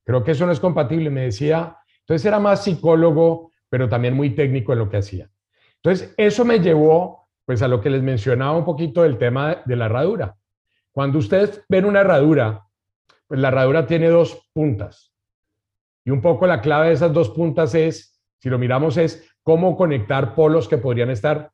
creo 0.03 0.23
que 0.23 0.31
eso 0.31 0.45
no 0.45 0.51
es 0.51 0.59
compatible. 0.59 1.09
Me 1.09 1.21
decía, 1.21 1.77
entonces 2.03 2.25
era 2.25 2.39
más 2.39 2.63
psicólogo, 2.63 3.51
pero 3.69 3.89
también 3.89 4.13
muy 4.13 4.31
técnico 4.31 4.73
en 4.73 4.79
lo 4.79 4.89
que 4.89 4.97
hacía. 4.97 5.29
Entonces, 5.77 6.13
eso 6.17 6.45
me 6.45 6.59
llevó 6.59 7.27
pues 7.45 7.61
a 7.61 7.67
lo 7.67 7.81
que 7.81 7.89
les 7.89 8.01
mencionaba 8.01 8.57
un 8.57 8.65
poquito 8.65 9.03
del 9.03 9.17
tema 9.17 9.63
de 9.65 9.75
la 9.75 9.85
herradura. 9.85 10.35
Cuando 10.91 11.19
ustedes 11.19 11.63
ven 11.67 11.85
una 11.85 12.01
herradura, 12.01 12.65
pues 13.27 13.39
la 13.39 13.49
herradura 13.49 13.85
tiene 13.85 14.07
dos 14.07 14.49
puntas. 14.53 15.13
Y 16.05 16.11
un 16.11 16.21
poco 16.21 16.47
la 16.47 16.61
clave 16.61 16.87
de 16.87 16.93
esas 16.93 17.11
dos 17.13 17.29
puntas 17.29 17.73
es, 17.75 18.21
si 18.39 18.49
lo 18.49 18.59
miramos, 18.59 18.97
es 18.97 19.27
cómo 19.41 19.75
conectar 19.75 20.35
polos 20.35 20.67
que 20.67 20.77
podrían 20.77 21.09
estar 21.09 21.51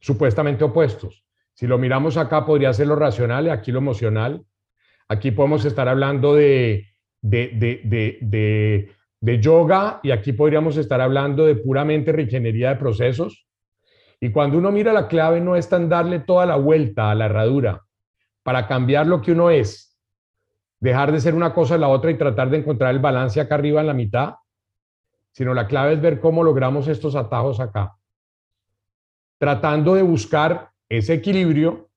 supuestamente 0.00 0.64
opuestos. 0.64 1.24
Si 1.54 1.66
lo 1.66 1.78
miramos 1.78 2.16
acá, 2.16 2.44
podría 2.44 2.72
ser 2.72 2.86
lo 2.86 2.96
racional 2.96 3.46
y 3.46 3.50
aquí 3.50 3.70
lo 3.70 3.78
emocional. 3.78 4.44
Aquí 5.08 5.30
podemos 5.30 5.64
estar 5.64 5.88
hablando 5.88 6.34
de, 6.34 6.86
de, 7.20 7.50
de, 8.22 8.92
yoga 9.20 10.00
y 10.02 10.10
aquí 10.10 10.32
podríamos 10.32 10.76
estar 10.76 11.00
hablando 11.00 11.46
de 11.46 11.56
puramente 11.56 12.10
ingeniería 12.20 12.70
de 12.70 12.76
procesos. 12.76 13.46
Y 14.20 14.30
cuando 14.30 14.58
uno 14.58 14.70
mira 14.70 14.92
la 14.92 15.08
clave, 15.08 15.40
no 15.40 15.56
es 15.56 15.68
tan 15.68 15.88
darle 15.88 16.20
toda 16.20 16.46
la 16.46 16.56
vuelta 16.56 17.10
a 17.10 17.14
la 17.14 17.26
herradura 17.26 17.82
para 18.42 18.66
cambiar 18.66 19.06
lo 19.06 19.20
que 19.20 19.32
uno 19.32 19.50
es, 19.50 19.98
dejar 20.78 21.12
de 21.12 21.20
ser 21.20 21.34
una 21.34 21.52
cosa 21.52 21.74
a 21.74 21.78
la 21.78 21.88
otra 21.88 22.10
y 22.10 22.18
tratar 22.18 22.50
de 22.50 22.58
encontrar 22.58 22.94
el 22.94 23.00
balance 23.00 23.40
acá 23.40 23.54
arriba 23.54 23.80
en 23.80 23.86
la 23.86 23.94
mitad, 23.94 24.34
sino 25.32 25.54
la 25.54 25.66
clave 25.66 25.94
es 25.94 26.00
ver 26.00 26.20
cómo 26.20 26.42
logramos 26.42 26.88
estos 26.88 27.14
atajos 27.14 27.60
acá. 27.60 27.96
Tratando 29.38 29.94
de 29.94 30.02
buscar 30.02 30.70
ese 30.88 31.14
equilibrio, 31.14 31.88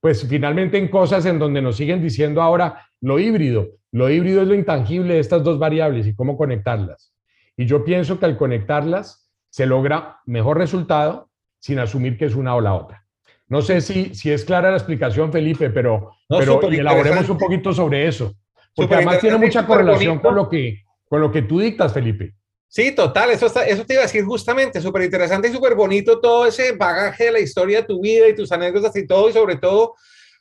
pues 0.00 0.26
finalmente 0.28 0.78
en 0.78 0.88
cosas 0.88 1.24
en 1.26 1.38
donde 1.38 1.62
nos 1.62 1.76
siguen 1.76 2.02
diciendo 2.02 2.42
ahora 2.42 2.86
lo 3.00 3.18
híbrido. 3.18 3.68
Lo 3.96 4.10
híbrido 4.10 4.42
es 4.42 4.48
lo 4.48 4.54
intangible 4.54 5.14
de 5.14 5.20
estas 5.20 5.42
dos 5.42 5.58
variables 5.58 6.06
y 6.06 6.14
cómo 6.14 6.36
conectarlas. 6.36 7.14
Y 7.56 7.64
yo 7.64 7.82
pienso 7.82 8.18
que 8.18 8.26
al 8.26 8.36
conectarlas 8.36 9.30
se 9.48 9.64
logra 9.64 10.18
mejor 10.26 10.58
resultado 10.58 11.30
sin 11.60 11.78
asumir 11.78 12.18
que 12.18 12.26
es 12.26 12.34
una 12.34 12.54
o 12.54 12.60
la 12.60 12.74
otra. 12.74 13.06
No 13.48 13.62
sé 13.62 13.80
si, 13.80 14.14
si 14.14 14.30
es 14.30 14.44
clara 14.44 14.70
la 14.70 14.76
explicación, 14.76 15.32
Felipe, 15.32 15.70
pero, 15.70 16.10
pero 16.28 16.60
elaboremos 16.70 17.26
un 17.30 17.38
poquito 17.38 17.72
sobre 17.72 18.06
eso. 18.06 18.34
Porque 18.74 18.96
además 18.96 19.18
tiene 19.18 19.38
mucha 19.38 19.66
correlación 19.66 20.18
con 20.18 20.34
lo, 20.34 20.46
que, 20.50 20.82
con 21.08 21.22
lo 21.22 21.32
que 21.32 21.40
tú 21.40 21.60
dictas, 21.60 21.94
Felipe. 21.94 22.34
Sí, 22.68 22.94
total, 22.94 23.30
eso, 23.30 23.46
eso 23.46 23.86
te 23.86 23.94
iba 23.94 24.02
a 24.02 24.06
decir 24.06 24.24
justamente, 24.24 24.78
súper 24.82 25.04
interesante 25.04 25.48
y 25.48 25.52
súper 25.52 25.74
bonito 25.74 26.20
todo 26.20 26.44
ese 26.44 26.72
bagaje 26.72 27.24
de 27.24 27.32
la 27.32 27.40
historia 27.40 27.80
de 27.80 27.86
tu 27.86 28.02
vida 28.02 28.28
y 28.28 28.34
tus 28.34 28.52
anécdotas 28.52 28.94
y 28.94 29.06
todo, 29.06 29.30
y 29.30 29.32
sobre 29.32 29.56
todo 29.56 29.94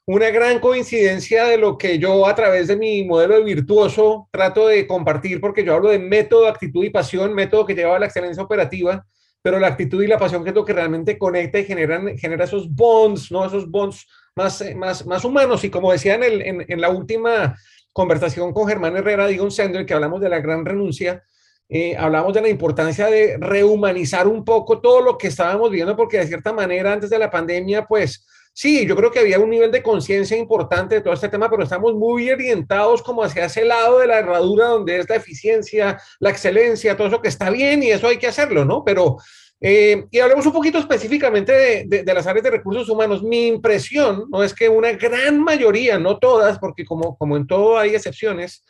una 0.07 0.29
gran 0.29 0.59
coincidencia 0.59 1.45
de 1.45 1.57
lo 1.57 1.77
que 1.77 1.97
yo 1.97 2.27
a 2.27 2.35
través 2.35 2.67
de 2.67 2.77
mi 2.77 3.03
modelo 3.03 3.35
de 3.35 3.43
virtuoso 3.43 4.29
trato 4.31 4.67
de 4.67 4.85
compartir, 4.85 5.41
porque 5.41 5.63
yo 5.63 5.74
hablo 5.74 5.89
de 5.89 6.00
método, 6.00 6.47
actitud 6.47 6.83
y 6.83 6.91
pasión, 6.91 7.33
método 7.33 7.65
que 7.65 7.74
lleva 7.74 7.95
a 7.95 8.00
la 8.00 8.05
excelencia 8.05 8.43
operativa, 8.43 9.03
pero 9.41 9.59
la 9.59 9.67
actitud 9.67 10.03
y 10.03 10.07
la 10.07 10.19
pasión 10.19 10.43
que 10.43 10.50
es 10.50 10.55
lo 10.55 10.65
que 10.65 10.74
realmente 10.74 11.17
conecta 11.17 11.59
y 11.59 11.65
generan, 11.65 12.17
genera 12.17 12.45
esos 12.45 12.69
bonds, 12.74 13.31
¿no? 13.31 13.45
Esos 13.45 13.69
bonds 13.69 14.07
más, 14.35 14.63
más, 14.75 15.05
más 15.05 15.25
humanos. 15.25 15.63
Y 15.63 15.69
como 15.69 15.91
decía 15.91 16.15
en, 16.15 16.24
el, 16.24 16.65
en, 16.67 16.81
la 16.81 16.89
última 16.89 17.55
conversación 17.91 18.53
con 18.53 18.67
Germán 18.67 18.97
Herrera, 18.97 19.27
digo 19.27 19.43
un 19.43 19.51
Sender, 19.51 19.85
que 19.85 19.93
hablamos 19.93 20.21
de 20.21 20.29
la 20.29 20.39
gran 20.39 20.65
renuncia, 20.65 21.24
eh, 21.67 21.95
hablamos 21.97 22.33
de 22.33 22.41
la 22.41 22.50
importancia 22.50 23.07
de 23.07 23.38
rehumanizar 23.39 24.27
un 24.27 24.43
poco 24.43 24.81
todo 24.81 25.01
lo 25.01 25.17
que 25.17 25.27
estábamos 25.27 25.71
viendo, 25.71 25.95
porque 25.95 26.19
de 26.19 26.27
cierta 26.27 26.53
manera 26.53 26.93
antes 26.93 27.09
de 27.09 27.17
la 27.17 27.31
pandemia, 27.31 27.85
pues 27.85 28.25
sí, 28.55 28.88
yo 28.88 28.95
creo 28.95 29.12
que 29.12 29.19
había 29.19 29.38
un 29.38 29.50
nivel 29.50 29.69
de 29.69 29.83
conciencia 29.83 30.38
importante 30.38 30.95
de 30.95 31.01
todo 31.01 31.13
este 31.13 31.27
tema, 31.27 31.50
pero 31.50 31.63
estamos 31.63 31.93
muy 31.93 32.31
orientados 32.31 33.03
como 33.03 33.21
hacia 33.21 33.45
ese 33.45 33.65
lado 33.65 34.00
de 34.00 34.07
la 34.07 34.19
herradura 34.19 34.67
donde 34.67 34.97
es 34.97 35.09
la 35.09 35.17
eficiencia, 35.17 36.00
la 36.19 36.29
excelencia, 36.29 36.95
todo 36.95 37.09
eso 37.09 37.21
que 37.21 37.27
está 37.27 37.50
bien 37.50 37.83
y 37.83 37.91
eso 37.91 38.07
hay 38.07 38.17
que 38.17 38.27
hacerlo, 38.27 38.63
¿no? 38.63 38.85
Pero, 38.85 39.17
eh, 39.59 40.05
y 40.09 40.19
hablemos 40.19 40.45
un 40.45 40.53
poquito 40.53 40.77
específicamente 40.77 41.85
de, 41.85 42.13
las 42.13 42.27
áreas 42.27 42.45
de 42.45 42.51
recursos 42.51 42.88
humanos. 42.88 43.21
Mi 43.21 43.47
impresión 43.47 44.25
no 44.31 44.41
es 44.41 44.53
que 44.53 44.69
una 44.69 44.93
gran 44.93 45.38
mayoría, 45.43 46.00
no 46.00 46.17
todas, 46.17 46.57
porque 46.57 46.85
como, 46.85 47.17
como 47.17 47.35
en 47.35 47.47
todo 47.47 47.77
hay 47.77 47.93
excepciones, 47.93 48.63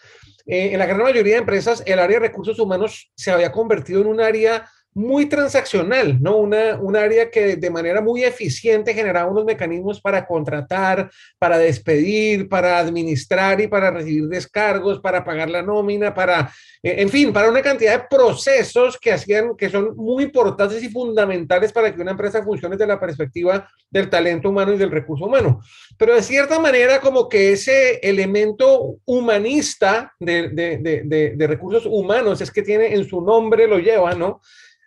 eh, 0.48 0.72
en 0.74 0.80
la 0.80 0.88
gran 0.88 1.04
mayoría 1.04 1.34
de 1.34 1.40
empresas 1.42 1.84
el 1.86 2.00
área 2.00 2.20
de 2.20 2.28
recursos 2.28 2.58
humanos 2.58 3.12
se 3.16 3.30
había 3.30 3.52
convertido 3.52 4.02
en 4.02 4.08
un 4.08 4.20
área 4.20 4.68
muy 4.96 5.26
transaccional, 5.26 6.22
¿no? 6.22 6.38
Una, 6.38 6.78
un 6.80 6.96
área 6.96 7.30
que 7.30 7.58
de 7.58 7.70
manera 7.70 8.00
muy 8.00 8.24
eficiente 8.24 8.94
generaba 8.94 9.30
unos 9.30 9.44
mecanismos 9.44 10.00
para 10.00 10.26
contratar, 10.26 11.12
para 11.38 11.58
despedir, 11.58 12.48
para 12.48 12.80
administrar 12.80 13.60
y 13.60 13.68
para 13.68 13.92
recibir 13.92 14.30
descargos, 14.30 15.02
para 15.02 15.26
pagar 15.26 15.50
la 15.50 15.62
nómina, 15.62 16.14
para, 16.14 16.50
eh, 16.82 16.96
en 17.00 17.10
fin, 17.10 17.34
para 17.34 17.50
una 17.50 17.62
cantidad 17.62 18.00
de 18.00 18.08
procesos 18.10 18.98
que 18.98 19.12
hacían, 19.12 19.58
que 19.58 19.70
son 19.70 19.98
muy 19.98 20.24
importantes 20.24 20.82
y 20.82 20.88
fundamentales 20.88 21.74
para 21.74 21.94
que 21.94 22.02
una 22.02 22.12
empresa 22.12 22.42
funcione 22.42 22.78
desde 22.78 22.88
la 22.88 23.00
perspectiva 23.00 23.68
del 23.90 24.10
talento 24.10 24.48
humano 24.48 24.72
y 24.72 24.78
del 24.78 24.92
recurso 24.92 25.26
humano. 25.26 25.60
Pero 25.98 26.16
de 26.16 26.24
cierta 26.24 26.58
manera, 26.58 27.02
como 27.02 27.28
que 27.28 27.52
ese 27.52 28.00
elemento 28.02 28.96
humanista 29.04 30.14
de, 30.22 30.48
de, 30.48 30.78
de, 30.78 31.34
de 31.36 31.48
recursos 31.48 31.86
humanos 31.86 32.40
es 32.40 32.50
que 32.50 32.62
tiene 32.62 32.94
en 32.94 33.04
su 33.04 33.20
nombre, 33.20 33.68
lo 33.68 33.78
lleva, 33.78 34.14
¿no? 34.16 34.40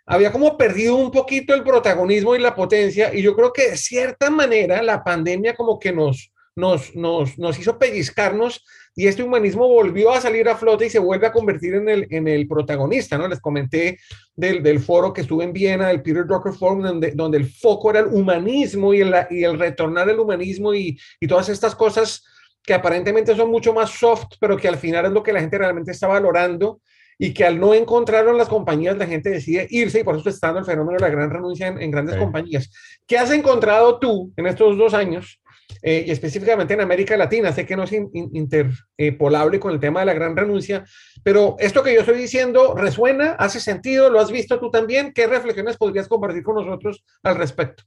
Había 0.09 0.31
como 0.31 0.57
perdido 0.57 0.95
un 0.95 1.11
poquito 1.11 1.53
el 1.53 1.63
protagonismo 1.63 2.35
y 2.35 2.39
la 2.39 2.55
potencia, 2.55 3.13
y 3.13 3.21
yo 3.21 3.35
creo 3.35 3.53
que 3.53 3.69
de 3.69 3.77
cierta 3.77 4.31
manera 4.31 4.81
la 4.81 5.03
pandemia 5.03 5.55
como 5.55 5.77
que 5.77 5.93
nos, 5.93 6.33
nos, 6.55 6.95
nos, 6.95 7.37
nos 7.37 7.59
hizo 7.59 7.77
pellizcarnos 7.77 8.65
y 8.95 9.05
este 9.05 9.21
humanismo 9.21 9.67
volvió 9.67 10.11
a 10.11 10.19
salir 10.19 10.49
a 10.49 10.57
flote 10.57 10.87
y 10.87 10.89
se 10.89 10.97
vuelve 10.97 11.27
a 11.27 11.31
convertir 11.31 11.75
en 11.75 11.87
el, 11.87 12.07
en 12.09 12.27
el 12.27 12.47
protagonista, 12.47 13.19
¿no? 13.19 13.27
Les 13.27 13.39
comenté 13.39 13.99
del, 14.35 14.63
del 14.63 14.79
foro 14.79 15.13
que 15.13 15.21
estuve 15.21 15.43
en 15.43 15.53
Viena, 15.53 15.89
del 15.89 16.01
Peter 16.01 16.25
Drucker 16.25 16.53
Forum, 16.53 16.81
donde, 16.81 17.11
donde 17.11 17.37
el 17.37 17.47
foco 17.47 17.91
era 17.91 17.99
el 17.99 18.07
humanismo 18.07 18.95
y 18.95 19.01
el, 19.01 19.13
y 19.29 19.43
el 19.43 19.59
retornar 19.59 20.09
al 20.09 20.19
humanismo 20.19 20.73
y, 20.73 20.99
y 21.19 21.27
todas 21.27 21.49
estas 21.49 21.75
cosas 21.75 22.25
que 22.63 22.73
aparentemente 22.73 23.35
son 23.35 23.51
mucho 23.51 23.73
más 23.73 23.91
soft, 23.91 24.37
pero 24.39 24.57
que 24.57 24.67
al 24.67 24.77
final 24.77 25.05
es 25.05 25.11
lo 25.11 25.21
que 25.21 25.33
la 25.33 25.39
gente 25.39 25.59
realmente 25.59 25.91
está 25.91 26.07
valorando 26.07 26.81
y 27.21 27.33
que 27.33 27.45
al 27.45 27.59
no 27.59 27.73
encontrar 27.73 28.25
las 28.33 28.47
compañías 28.47 28.97
la 28.97 29.05
gente 29.05 29.29
decide 29.29 29.67
irse 29.69 29.99
y 29.99 30.03
por 30.03 30.15
eso 30.15 30.29
está 30.29 30.47
dando 30.47 30.61
el 30.61 30.65
fenómeno 30.65 30.97
de 30.97 31.01
la 31.01 31.09
gran 31.09 31.29
renuncia 31.29 31.67
en, 31.67 31.91
grandes 31.91 32.15
compañías. 32.15 32.71
¿Qué 33.05 33.17
has 33.17 33.29
encontrado 33.31 33.99
tú 33.99 34.31
en 34.37 34.47
estos 34.47 34.77
dos 34.77 34.93
años 34.93 35.41
eh, 35.81 36.05
y 36.07 36.11
específicamente 36.11 36.75
en 36.75 36.81
América 36.81 37.17
Latina? 37.17 37.51
Sé 37.51 37.65
que 37.65 37.75
no 37.75 37.83
es 37.83 37.91
interpolable 37.91 39.59
con 39.59 39.73
el 39.73 39.81
tema 39.81 39.99
de 39.99 40.05
la 40.05 40.13
gran 40.13 40.37
renuncia, 40.37 40.85
pero 41.21 41.57
esto 41.59 41.83
que 41.83 41.93
yo 41.93 41.99
estoy 41.99 42.17
diciendo 42.17 42.73
resuena, 42.73 43.31
hace 43.33 43.59
sentido, 43.59 44.09
lo 44.09 44.21
has 44.21 44.31
visto 44.31 44.57
tú 44.57 44.71
también. 44.71 45.11
¿Qué 45.11 45.27
reflexiones 45.27 45.75
podrías 45.75 46.07
compartir 46.07 46.41
con 46.41 46.55
nosotros 46.55 47.03
al 47.23 47.35
respecto? 47.35 47.83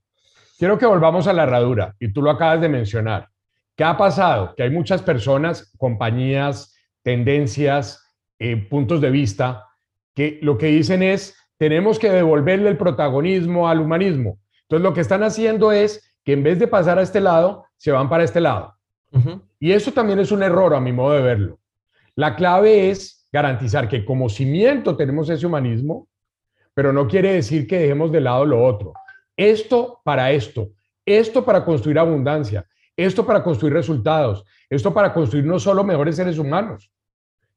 Quiero 0.58 0.76
que 0.76 0.84
volvamos 0.84 1.26
a 1.26 1.32
la 1.32 1.44
herradura 1.44 1.94
y 1.98 2.12
tú 2.12 2.20
lo 2.20 2.30
acabas 2.30 2.60
de 2.60 2.68
mencionar. 2.68 3.28
¿Qué 3.74 3.84
ha 3.84 3.96
pasado? 3.96 4.52
Que 4.54 4.64
hay 4.64 4.70
muchas 4.70 5.00
personas, 5.00 5.72
compañías, 5.78 6.76
tendencias, 7.02 8.01
eh, 8.44 8.56
puntos 8.56 9.00
de 9.00 9.08
vista 9.10 9.68
que 10.16 10.40
lo 10.42 10.58
que 10.58 10.66
dicen 10.66 11.00
es, 11.04 11.36
tenemos 11.58 12.00
que 12.00 12.10
devolverle 12.10 12.68
el 12.68 12.76
protagonismo 12.76 13.68
al 13.68 13.78
humanismo. 13.78 14.40
Entonces 14.62 14.82
lo 14.82 14.92
que 14.92 15.00
están 15.00 15.22
haciendo 15.22 15.70
es 15.70 16.16
que 16.24 16.32
en 16.32 16.42
vez 16.42 16.58
de 16.58 16.66
pasar 16.66 16.98
a 16.98 17.02
este 17.02 17.20
lado, 17.20 17.66
se 17.76 17.92
van 17.92 18.08
para 18.08 18.24
este 18.24 18.40
lado. 18.40 18.74
Y 19.60 19.70
eso 19.70 19.92
también 19.92 20.18
es 20.18 20.32
un 20.32 20.42
error 20.42 20.74
a 20.74 20.80
mi 20.80 20.90
modo 20.90 21.12
de 21.12 21.22
verlo. 21.22 21.60
La 22.16 22.34
clave 22.34 22.90
es 22.90 23.28
garantizar 23.30 23.88
que 23.88 24.04
como 24.04 24.28
cimiento 24.28 24.96
tenemos 24.96 25.30
ese 25.30 25.46
humanismo, 25.46 26.08
pero 26.74 26.92
no 26.92 27.06
quiere 27.06 27.34
decir 27.34 27.68
que 27.68 27.78
dejemos 27.78 28.10
de 28.10 28.22
lado 28.22 28.44
lo 28.44 28.60
otro. 28.60 28.92
Esto 29.36 30.00
para 30.02 30.32
esto, 30.32 30.70
esto 31.06 31.44
para 31.44 31.64
construir 31.64 32.00
abundancia, 32.00 32.66
esto 32.96 33.24
para 33.24 33.44
construir 33.44 33.74
resultados, 33.74 34.44
esto 34.68 34.92
para 34.92 35.12
construir 35.12 35.44
no 35.44 35.60
solo 35.60 35.84
mejores 35.84 36.16
seres 36.16 36.38
humanos, 36.38 36.90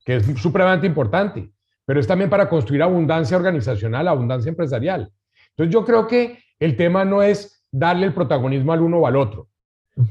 que 0.05 0.17
es 0.17 0.25
supremamente 0.39 0.87
importante, 0.87 1.51
pero 1.83 1.99
es 1.99 2.07
también 2.07 2.29
para 2.29 2.47
construir 2.47 2.83
abundancia 2.83 3.35
organizacional, 3.35 4.07
abundancia 4.07 4.49
empresarial. 4.49 5.11
Entonces 5.49 5.73
yo 5.73 5.83
creo 5.83 6.07
que 6.07 6.39
el 6.59 6.77
tema 6.77 7.03
no 7.03 7.21
es 7.21 7.65
darle 7.71 8.05
el 8.05 8.13
protagonismo 8.13 8.71
al 8.71 8.81
uno 8.81 8.99
o 8.99 9.07
al 9.07 9.15
otro. 9.15 9.49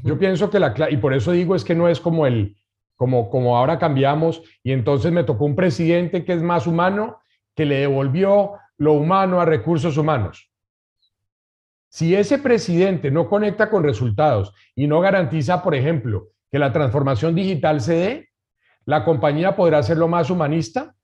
Yo 0.03 0.17
pienso 0.19 0.49
que 0.49 0.59
la 0.59 0.73
y 0.89 0.97
por 0.97 1.13
eso 1.13 1.31
digo 1.31 1.55
es 1.55 1.63
que 1.63 1.75
no 1.75 1.87
es 1.87 1.99
como 1.99 2.27
el 2.27 2.55
como 2.95 3.29
como 3.29 3.57
ahora 3.57 3.79
cambiamos 3.79 4.41
y 4.63 4.71
entonces 4.71 5.11
me 5.11 5.23
tocó 5.23 5.45
un 5.45 5.55
presidente 5.55 6.25
que 6.25 6.33
es 6.33 6.41
más 6.41 6.67
humano 6.67 7.19
que 7.55 7.65
le 7.65 7.79
devolvió 7.79 8.53
lo 8.77 8.93
humano 8.93 9.39
a 9.39 9.45
recursos 9.45 9.97
humanos. 9.97 10.51
Si 11.87 12.13
ese 12.13 12.39
presidente 12.39 13.11
no 13.11 13.29
conecta 13.29 13.69
con 13.69 13.83
resultados 13.83 14.53
y 14.75 14.87
no 14.87 14.99
garantiza, 14.99 15.63
por 15.63 15.75
ejemplo, 15.75 16.29
que 16.51 16.59
la 16.59 16.73
transformación 16.73 17.35
digital 17.35 17.79
se 17.79 17.93
dé, 17.93 18.29
la 18.85 19.03
compañía 19.03 19.55
podrá 19.55 19.81
ser 19.83 19.97
lo 19.97 20.07
más 20.07 20.29
humanista, 20.29 20.95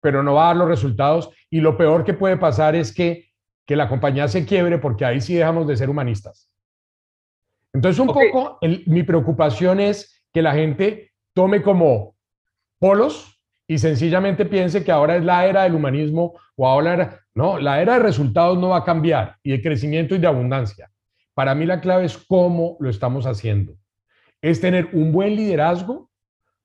pero 0.00 0.22
no 0.22 0.34
va 0.34 0.44
a 0.44 0.46
dar 0.48 0.56
los 0.56 0.68
resultados. 0.68 1.30
Y 1.48 1.60
lo 1.60 1.76
peor 1.76 2.04
que 2.04 2.14
puede 2.14 2.36
pasar 2.36 2.74
es 2.74 2.92
que, 2.92 3.30
que 3.64 3.76
la 3.76 3.88
compañía 3.88 4.26
se 4.28 4.44
quiebre 4.44 4.78
porque 4.78 5.04
ahí 5.04 5.20
sí 5.20 5.34
dejamos 5.34 5.66
de 5.66 5.76
ser 5.76 5.88
humanistas. 5.88 6.50
Entonces, 7.72 7.98
un 8.00 8.08
poco 8.08 8.58
mi 8.86 9.02
preocupación 9.02 9.80
es 9.80 10.22
que 10.32 10.42
la 10.42 10.52
gente 10.52 11.12
tome 11.32 11.62
como 11.62 12.16
polos 12.78 13.40
y 13.66 13.78
sencillamente 13.78 14.44
piense 14.44 14.84
que 14.84 14.92
ahora 14.92 15.16
es 15.16 15.24
la 15.24 15.46
era 15.46 15.62
del 15.62 15.74
humanismo 15.74 16.34
o 16.56 16.66
ahora 16.66 17.20
no, 17.34 17.58
la 17.58 17.80
era 17.80 17.94
de 17.94 18.00
resultados 18.00 18.58
no 18.58 18.70
va 18.70 18.78
a 18.78 18.84
cambiar 18.84 19.36
y 19.42 19.52
de 19.52 19.62
crecimiento 19.62 20.14
y 20.14 20.18
de 20.18 20.26
abundancia. 20.26 20.90
Para 21.32 21.54
mí 21.54 21.64
la 21.64 21.80
clave 21.80 22.04
es 22.04 22.18
cómo 22.18 22.76
lo 22.80 22.90
estamos 22.90 23.24
haciendo. 23.24 23.74
Es 24.42 24.60
tener 24.60 24.90
un 24.92 25.12
buen 25.12 25.34
liderazgo 25.34 26.10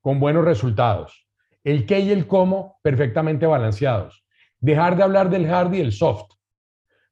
con 0.07 0.21
buenos 0.21 0.45
resultados. 0.45 1.27
El 1.65 1.85
qué 1.85 1.99
y 1.99 2.11
el 2.11 2.27
cómo 2.27 2.79
perfectamente 2.81 3.45
balanceados. 3.45 4.23
Dejar 4.61 4.95
de 4.95 5.03
hablar 5.03 5.29
del 5.29 5.53
hard 5.53 5.73
y 5.73 5.81
el 5.81 5.91
soft. 5.91 6.31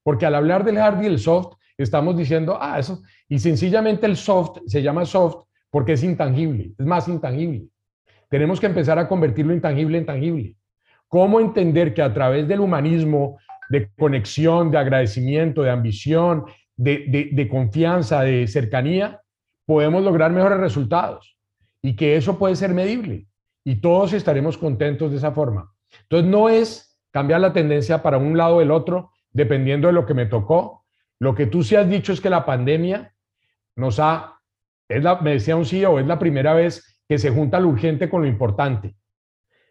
Porque 0.02 0.26
al 0.26 0.34
hablar 0.34 0.64
del 0.64 0.78
hard 0.78 1.04
y 1.04 1.08
el 1.08 1.20
soft, 1.20 1.58
estamos 1.78 2.16
diciendo, 2.16 2.58
ah, 2.58 2.80
eso, 2.80 3.02
y 3.28 3.38
sencillamente 3.38 4.06
el 4.06 4.16
soft 4.16 4.60
se 4.66 4.82
llama 4.82 5.04
soft 5.04 5.44
porque 5.70 5.92
es 5.92 6.04
intangible, 6.06 6.72
es 6.80 6.86
más 6.86 7.10
intangible. 7.10 7.68
Tenemos 8.30 8.62
que 8.62 8.68
empezar 8.68 8.98
a 8.98 9.10
convertir 9.10 9.46
lo 9.46 9.54
intangible 9.54 9.98
en 9.98 10.06
tangible. 10.06 10.56
¿Cómo 11.10 11.42
entender 11.42 11.94
que 11.94 12.02
a 12.02 12.14
través 12.14 12.48
del 12.48 12.62
humanismo, 12.62 13.40
de 13.68 13.90
conexión, 14.00 14.72
de 14.72 14.78
agradecimiento, 14.78 15.64
de 15.64 15.70
ambición, 15.70 16.46
de, 16.78 17.48
confianza, 17.52 18.22
de 18.22 18.48
cercanía, 18.48 19.20
podemos 19.66 20.02
lograr 20.02 20.32
mejores 20.32 20.60
resultados 20.60 21.35
y 21.86 21.96
que 21.96 22.16
eso 22.16 22.40
puede 22.40 22.56
ser 22.56 22.74
medible 22.74 23.28
y 23.64 23.76
todos 23.76 24.14
estaremos 24.14 24.58
contentos 24.58 25.12
de 25.12 25.18
esa 25.18 25.32
forma. 25.34 25.72
Entonces 26.02 26.28
no 26.28 26.50
es 26.50 27.00
cambiar 27.12 27.42
la 27.42 27.54
tendencia 27.54 28.02
para 28.02 28.18
un 28.18 28.36
lado 28.36 28.56
o 28.56 28.62
el 28.62 28.72
otro, 28.72 29.12
dependiendo 29.32 29.88
de 29.88 29.94
lo 29.94 30.08
que 30.08 30.16
me 30.16 30.26
tocó. 30.26 30.84
Lo 31.20 31.36
que 31.36 31.46
tú 31.46 31.62
sí 31.62 31.76
has 31.76 31.88
dicho 31.88 32.12
es 32.12 32.20
que 32.20 32.32
la 32.32 32.44
pandemia 32.44 33.14
nos 33.76 34.00
ha, 34.00 34.42
es 34.90 35.04
la, 35.04 35.22
me 35.22 35.34
decía 35.34 35.56
un 35.56 35.66
CEO, 35.66 36.00
es 36.00 36.08
la 36.08 36.18
primera 36.18 36.56
vez 36.56 37.04
que 37.08 37.20
se 37.20 37.30
junta 37.30 37.60
lo 37.60 37.70
urgente 37.70 38.10
con 38.10 38.24
lo 38.24 38.28
importante. 38.28 38.96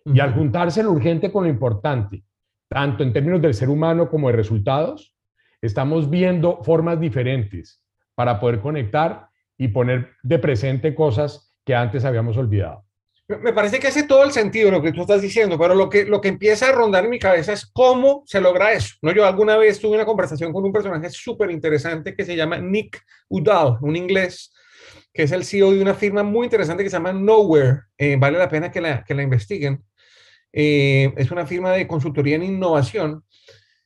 Y 0.05 0.21
al 0.21 0.35
juntarse 0.35 0.85
lo 0.85 0.93
urgente 0.93 1.33
con 1.33 1.45
lo 1.45 1.51
importante, 1.51 2.23
tanto 2.69 3.03
en 3.03 3.13
términos 3.13 3.43
del 3.43 3.55
ser 3.55 3.69
humano 3.69 4.09
como 4.09 4.29
de 4.29 4.37
resultados, 4.37 5.17
estamos 5.61 6.09
viendo 6.09 6.63
formas 6.63 7.01
diferentes 7.01 7.85
para 8.15 8.39
poder 8.39 8.61
conectar 8.61 9.31
y 9.59 9.67
poner 9.69 10.13
de 10.23 10.39
presente 10.39 10.95
cosas 10.95 11.44
que 11.65 11.75
antes 11.75 12.05
habíamos 12.05 12.37
olvidado. 12.37 12.85
Me 13.27 13.55
parece 13.55 13.81
que 13.81 13.87
hace 13.87 14.03
todo 14.03 14.23
el 14.23 14.33
sentido 14.33 14.71
lo 14.71 14.83
que 14.83 14.93
tú 14.93 15.01
estás 15.01 15.23
diciendo, 15.23 15.59
pero 15.59 15.75
lo 15.75 15.89
que, 15.89 16.05
lo 16.05 16.21
que 16.21 16.29
empieza 16.29 16.69
a 16.69 16.73
rondar 16.73 17.05
en 17.05 17.11
mi 17.11 17.19
cabeza 17.19 17.55
es 17.55 17.65
cómo 17.65 18.23
se 18.27 18.39
logra 18.39 18.73
eso. 18.73 18.97
¿no? 19.01 19.13
Yo 19.13 19.25
alguna 19.25 19.57
vez 19.57 19.81
tuve 19.81 19.97
una 19.97 20.05
conversación 20.05 20.53
con 20.53 20.63
un 20.63 20.73
personaje 20.73 21.09
súper 21.09 21.51
interesante 21.51 22.15
que 22.15 22.25
se 22.25 22.37
llama 22.37 22.59
Nick 22.59 23.03
Udall, 23.29 23.79
un 23.81 23.97
inglés 23.97 24.53
que 25.15 25.23
es 25.23 25.33
el 25.33 25.45
CEO 25.45 25.73
de 25.73 25.81
una 25.81 25.95
firma 25.95 26.25
muy 26.25 26.45
interesante 26.45 26.83
que 26.83 26.91
se 26.91 26.97
llama 26.97 27.13
Nowhere. 27.13 27.83
Eh, 27.97 28.17
vale 28.19 28.37
la 28.37 28.49
pena 28.49 28.71
que 28.71 28.81
la, 28.81 29.05
que 29.05 29.15
la 29.15 29.23
investiguen. 29.23 29.83
Eh, 30.53 31.15
es 31.17 31.31
una 31.31 31.47
firma 31.47 31.71
de 31.71 31.87
consultoría 31.87 32.35
en 32.35 32.43
innovación. 32.43 33.25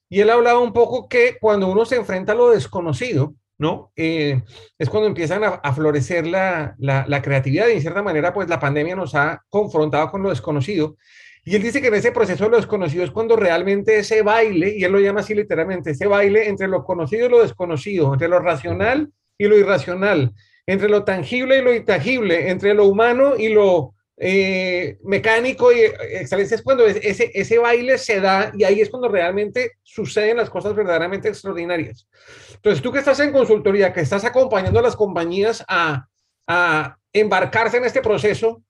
Y 0.09 0.21
él 0.21 0.31
hablaba 0.31 0.59
un 0.59 0.73
poco 0.73 1.07
que 1.07 1.37
cuando 1.39 1.69
uno 1.69 1.85
se 1.85 1.97
enfrenta 1.97 2.33
a 2.33 2.35
lo 2.35 2.51
desconocido, 2.51 3.35
¿no? 3.59 3.93
Eh, 3.97 4.41
es 4.79 4.89
cuando 4.89 5.09
empiezan 5.09 5.43
a, 5.45 5.73
florecer 5.75 6.27
la, 6.27 6.75
la, 6.79 7.23
creatividad 7.23 7.69
y 7.69 7.73
en 7.73 7.81
cierta 7.81 8.03
manera, 8.03 8.33
pues 8.33 8.49
la 8.49 8.61
pandemia 8.61 8.95
nos 8.95 9.15
ha 9.15 9.43
confrontado 9.49 10.11
con 10.11 10.23
lo 10.23 10.31
desconocido. 10.31 10.97
Y 11.45 11.57
él 11.57 11.63
dice 11.63 11.81
que 11.81 11.89
en 11.89 11.95
ese 11.95 12.13
proceso 12.13 12.45
de 12.45 12.51
lo 12.51 12.57
desconocido 12.57 13.05
es 13.05 13.11
cuando 13.11 13.35
realmente 13.35 13.99
ese 13.99 14.23
baile, 14.23 14.75
y 14.77 14.85
él 14.85 14.93
lo 14.93 15.01
llama 15.01 15.21
así 15.21 15.35
literalmente, 15.35 15.91
ese 15.91 16.07
baile 16.07 16.49
entre 16.49 16.69
lo 16.69 16.85
conocido 16.85 17.27
y 17.27 17.31
lo 17.31 17.43
desconocido, 17.43 18.13
entre 18.13 18.29
lo 18.29 18.39
racional 18.39 19.11
y 19.37 19.47
lo 19.47 19.57
irracional, 19.57 20.35
entre 20.67 20.89
lo 20.89 21.05
tangible 21.05 21.59
y 21.59 21.63
lo 21.63 21.75
intangible, 21.75 22.51
entre 22.51 22.75
lo 22.75 22.85
humano 22.85 23.37
y 23.37 23.49
lo 23.49 23.95
eh, 24.21 24.99
mecánico 25.05 25.71
y 25.71 25.81
excelencia 25.81 26.57
es 26.57 26.63
cuando 26.63 26.85
ese, 26.87 27.31
ese 27.35 27.59
baile 27.59 27.99
se 27.99 28.21
da 28.21 28.51
y 28.57 28.65
ahí 28.65 28.81
es 28.81 28.91
cuando 28.91 29.09
realmente 29.09 29.73
suceden 29.85 30.39
las 30.39 30.51
cosas 30.51 30.75
verdaderamente 30.75 31.29
extraordinarias. 31.29 32.09
Entonces, 32.55 32.83
tú 32.83 32.91
que 32.91 32.99
estás 32.99 33.21
en 33.21 33.33
consultoría, 33.33 33.93
que 33.93 34.01
estás 34.01 34.25
acompañando 34.25 34.81
a 34.81 34.83
las 34.83 34.97
compañías 34.97 35.65
a, 35.69 36.09
a 36.49 36.99
embarcarse 37.13 37.77
en 37.77 37.85
este 37.85 38.03
proceso, 38.03 38.63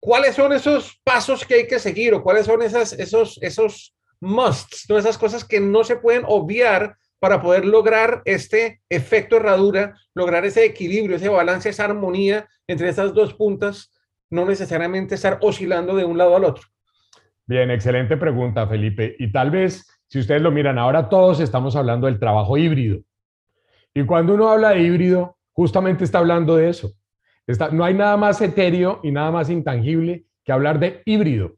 ¿cuáles 0.00 0.34
son 0.34 0.52
esos 0.52 1.00
pasos 1.04 1.44
que 1.44 1.54
hay 1.54 1.66
que 1.68 1.78
seguir 1.78 2.14
o 2.14 2.22
cuáles 2.24 2.46
son 2.46 2.60
esas, 2.62 2.92
esos, 2.94 3.38
esos 3.42 3.94
musts, 4.20 4.86
todas 4.88 5.04
esas 5.04 5.18
cosas 5.18 5.44
que 5.44 5.60
no 5.60 5.84
se 5.84 5.96
pueden 5.96 6.24
obviar 6.26 6.96
para 7.20 7.40
poder 7.40 7.64
lograr 7.64 8.22
este 8.24 8.80
efecto 8.88 9.36
herradura, 9.36 9.96
lograr 10.14 10.44
ese 10.44 10.64
equilibrio, 10.64 11.16
ese 11.16 11.28
balance, 11.28 11.68
esa 11.68 11.84
armonía 11.84 12.48
entre 12.66 12.88
esas 12.88 13.14
dos 13.14 13.34
puntas 13.34 13.92
no 14.30 14.44
necesariamente 14.44 15.14
estar 15.14 15.38
oscilando 15.42 15.96
de 15.96 16.04
un 16.04 16.18
lado 16.18 16.36
al 16.36 16.44
otro? 16.44 16.64
Bien, 17.46 17.70
excelente 17.70 18.16
pregunta, 18.16 18.66
Felipe. 18.66 19.16
Y 19.18 19.32
tal 19.32 19.50
vez, 19.50 19.86
si 20.06 20.18
ustedes 20.18 20.42
lo 20.42 20.50
miran, 20.50 20.78
ahora 20.78 21.08
todos 21.08 21.40
estamos 21.40 21.76
hablando 21.76 22.06
del 22.06 22.18
trabajo 22.18 22.58
híbrido. 22.58 23.00
Y 23.94 24.04
cuando 24.04 24.34
uno 24.34 24.50
habla 24.50 24.70
de 24.70 24.82
híbrido, 24.82 25.38
justamente 25.52 26.04
está 26.04 26.18
hablando 26.18 26.56
de 26.56 26.68
eso. 26.68 26.92
No 27.72 27.84
hay 27.84 27.94
nada 27.94 28.16
más 28.18 28.40
etéreo 28.42 29.00
y 29.02 29.10
nada 29.10 29.30
más 29.30 29.48
intangible 29.48 30.26
que 30.44 30.52
hablar 30.52 30.78
de 30.78 31.02
híbrido. 31.06 31.56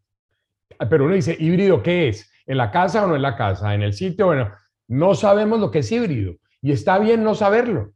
Pero 0.89 1.05
uno 1.05 1.15
dice, 1.15 1.37
¿híbrido 1.39 1.83
qué 1.83 2.09
es? 2.09 2.33
¿En 2.47 2.57
la 2.57 2.71
casa 2.71 3.05
o 3.05 3.09
no 3.09 3.17
en 3.17 3.23
la 3.23 3.37
casa? 3.37 3.75
¿En 3.75 3.83
el 3.83 3.93
sitio? 3.93 4.27
Bueno, 4.27 4.53
no 4.87 5.15
sabemos 5.15 5.59
lo 5.61 5.71
que 5.71 5.81
es 5.81 5.91
híbrido 5.91 6.37
y 6.63 6.73
está 6.73 6.99
bien 6.99 7.25
no 7.25 7.35
saberlo. 7.35 7.93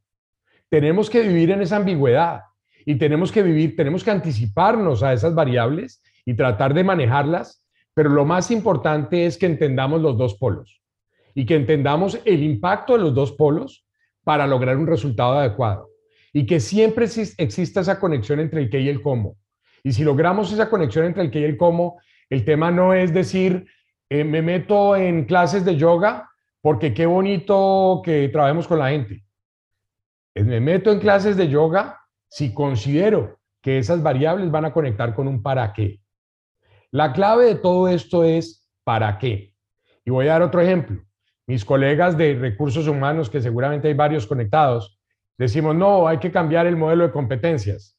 Tenemos 0.69 1.09
que 1.09 1.23
vivir 1.23 1.53
en 1.53 1.63
esa 1.63 1.77
ambigüedad 1.77 2.43
y 2.87 2.97
tenemos 2.97 3.33
que 3.33 3.43
vivir, 3.43 3.77
tenemos 3.77 4.05
que 4.05 4.11
anticiparnos 4.11 5.03
a 5.03 5.13
esas 5.13 5.35
variables 5.35 6.03
y 6.25 6.35
tratar 6.35 6.75
de 6.75 6.85
manejarlas, 6.85 7.67
pero 7.95 8.11
lo 8.11 8.25
más 8.25 8.51
importante 8.51 9.27
es 9.27 9.39
que 9.39 9.47
entendamos 9.47 10.01
los 10.01 10.17
dos 10.19 10.35
polos 10.35 10.83
y 11.35 11.47
que 11.47 11.57
entendamos 11.57 12.21
el 12.25 12.43
impacto 12.43 12.95
de 12.95 13.01
los 13.01 13.15
dos 13.15 13.33
polos 13.33 13.87
para 14.23 14.47
lograr 14.47 14.77
un 14.77 14.87
resultado 14.87 15.39
adecuado 15.39 15.91
y 16.33 16.47
que 16.47 16.61
siempre 16.61 17.07
exista 17.39 17.81
esa 17.81 18.01
conexión 18.01 18.41
entre 18.41 18.63
el 18.63 18.71
qué 18.71 18.81
y 18.81 18.89
el 18.89 19.03
cómo. 19.03 19.37
Y 19.83 19.93
si 19.93 20.03
logramos 20.03 20.53
esa 20.53 20.69
conexión 20.69 21.05
entre 21.07 21.23
el 21.23 21.31
qué 21.31 21.41
y 21.41 21.45
el 21.45 21.57
cómo, 21.57 22.01
el 22.31 22.45
tema 22.45 22.71
no 22.71 22.95
es 22.95 23.13
decir, 23.13 23.67
eh, 24.09 24.25
me 24.25 24.43
meto 24.43 24.97
en 24.97 25.25
clases 25.25 25.65
de 25.65 25.77
yoga 25.77 26.29
porque 26.61 26.95
qué 26.95 27.07
bonito 27.07 28.01
que 28.05 28.29
trabajemos 28.29 28.67
con 28.67 28.79
la 28.79 28.91
gente. 28.91 29.23
Me 30.35 30.61
meto 30.61 30.91
en 30.91 30.99
clases 30.99 31.37
de 31.37 31.49
yoga 31.49 32.01
si 32.35 32.53
considero 32.53 33.39
que 33.63 33.79
esas 33.79 34.03
variables 34.03 34.51
van 34.51 34.65
a 34.65 34.73
conectar 34.73 35.15
con 35.15 35.29
un 35.29 35.41
para 35.41 35.73
qué. 35.73 36.01
La 36.91 37.13
clave 37.13 37.45
de 37.45 37.55
todo 37.55 37.87
esto 37.87 38.25
es 38.25 38.69
para 38.83 39.19
qué. 39.21 39.55
Y 40.05 40.11
voy 40.11 40.27
a 40.27 40.33
dar 40.33 40.43
otro 40.43 40.61
ejemplo. 40.61 41.01
Mis 41.47 41.65
colegas 41.65 42.19
de 42.19 42.35
recursos 42.35 42.89
humanos, 42.89 43.31
que 43.31 43.41
seguramente 43.41 43.87
hay 43.87 43.95
varios 43.95 44.27
conectados, 44.27 45.01
decimos, 45.39 45.77
no, 45.77 46.09
hay 46.09 46.19
que 46.19 46.33
cambiar 46.33 46.67
el 46.67 46.77
modelo 46.77 47.05
de 47.05 47.13
competencias. 47.13 47.97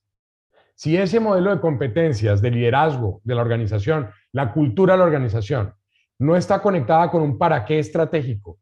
Si 0.75 0.97
ese 0.97 1.21
modelo 1.21 1.55
de 1.55 1.61
competencias, 1.61 2.41
de 2.41 2.51
liderazgo 2.51 3.21
de 3.23 3.35
la 3.35 3.41
organización, 3.41 4.09
la 4.33 4.51
cultura 4.51 4.95
de 4.95 4.99
la 4.99 5.05
organización, 5.05 5.73
no 6.19 6.35
está 6.35 6.61
conectada 6.61 7.09
con 7.09 7.21
un 7.21 7.37
para 7.37 7.63
qué 7.63 7.79
estratégico 7.79 8.59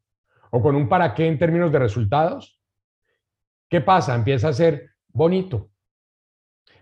o 0.51 0.61
con 0.61 0.75
un 0.75 0.87
para 0.87 1.15
qué 1.15 1.25
en 1.25 1.39
términos 1.39 1.71
de 1.71 1.79
resultados, 1.79 2.61
¿qué 3.67 3.81
pasa? 3.81 4.13
Empieza 4.13 4.49
a 4.49 4.53
ser 4.53 4.92
bonito. 5.13 5.69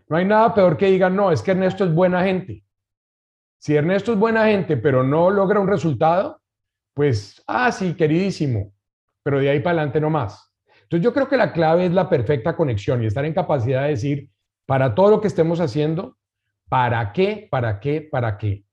No 0.10 0.17
hay 0.17 0.26
nada 0.26 0.54
peor 0.54 0.76
que 0.78 0.88
digan, 0.88 1.15
no, 1.15 1.32
es 1.32 1.41
que 1.41 1.52
Ernesto 1.52 1.86
es 1.86 1.94
buena 1.94 2.24
gente. 2.24 2.63
Si 3.60 3.76
Ernesto 3.76 4.13
es 4.13 4.17
buena 4.17 4.46
gente, 4.48 4.76
pero 4.76 5.04
no 5.04 5.30
logra 5.30 5.60
un 5.60 5.67
resultado, 5.67 6.41
pues, 6.94 7.44
ah, 7.48 7.72
sí, 7.72 7.94
queridísimo, 7.94 8.74
pero 9.24 9.39
de 9.39 9.50
ahí 9.50 9.60
para 9.60 9.78
adelante 9.78 10.02
no 10.02 10.10
más. 10.10 10.52
Entonces 10.84 11.04
yo 11.04 11.13
creo 11.13 11.30
que 11.30 11.38
la 11.38 11.54
clave 11.54 11.86
es 11.86 11.91
la 11.91 12.10
perfecta 12.10 12.56
conexión 12.56 13.04
y 13.04 13.06
estar 13.06 13.24
en 13.24 13.34
capacidad 13.34 13.84
de 13.84 13.89
decir, 13.89 14.30
para 14.65 14.94
todo 14.96 15.12
lo 15.12 15.22
que 15.22 15.28
estemos 15.28 15.60
haciendo, 15.60 16.17
¿para 16.67 17.13
qué? 17.13 17.48
¿Para 17.50 17.80
qué? 17.80 18.02
¿Para 18.02 18.38
qué? 18.38 18.65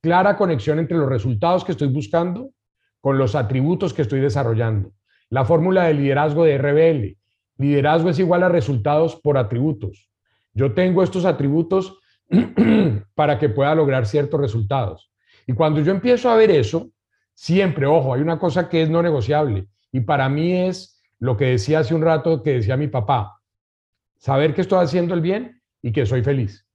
Clara 0.00 0.36
conexión 0.36 0.78
entre 0.78 0.96
los 0.96 1.08
resultados 1.08 1.64
que 1.64 1.72
estoy 1.72 1.88
buscando 1.88 2.52
con 3.00 3.18
los 3.18 3.34
atributos 3.34 3.92
que 3.92 4.02
estoy 4.02 4.20
desarrollando. 4.20 4.92
La 5.28 5.44
fórmula 5.44 5.84
de 5.84 5.94
liderazgo 5.94 6.44
de 6.44 6.56
RBL. 6.56 7.19
Liderazgo 7.60 8.08
es 8.08 8.18
igual 8.18 8.42
a 8.42 8.48
resultados 8.48 9.16
por 9.16 9.36
atributos. 9.36 10.10
Yo 10.54 10.72
tengo 10.72 11.02
estos 11.02 11.26
atributos 11.26 11.98
para 13.14 13.38
que 13.38 13.50
pueda 13.50 13.74
lograr 13.74 14.06
ciertos 14.06 14.40
resultados. 14.40 15.12
Y 15.46 15.52
cuando 15.52 15.82
yo 15.82 15.92
empiezo 15.92 16.30
a 16.30 16.36
ver 16.36 16.50
eso, 16.50 16.90
siempre, 17.34 17.84
ojo, 17.84 18.14
hay 18.14 18.22
una 18.22 18.38
cosa 18.38 18.66
que 18.66 18.80
es 18.80 18.88
no 18.88 19.02
negociable. 19.02 19.66
Y 19.92 20.00
para 20.00 20.26
mí 20.30 20.54
es 20.54 21.02
lo 21.18 21.36
que 21.36 21.44
decía 21.44 21.80
hace 21.80 21.94
un 21.94 22.00
rato, 22.00 22.42
que 22.42 22.54
decía 22.54 22.78
mi 22.78 22.88
papá, 22.88 23.42
saber 24.16 24.54
que 24.54 24.62
estoy 24.62 24.82
haciendo 24.82 25.12
el 25.12 25.20
bien 25.20 25.60
y 25.82 25.92
que 25.92 26.06
soy 26.06 26.22
feliz. 26.22 26.66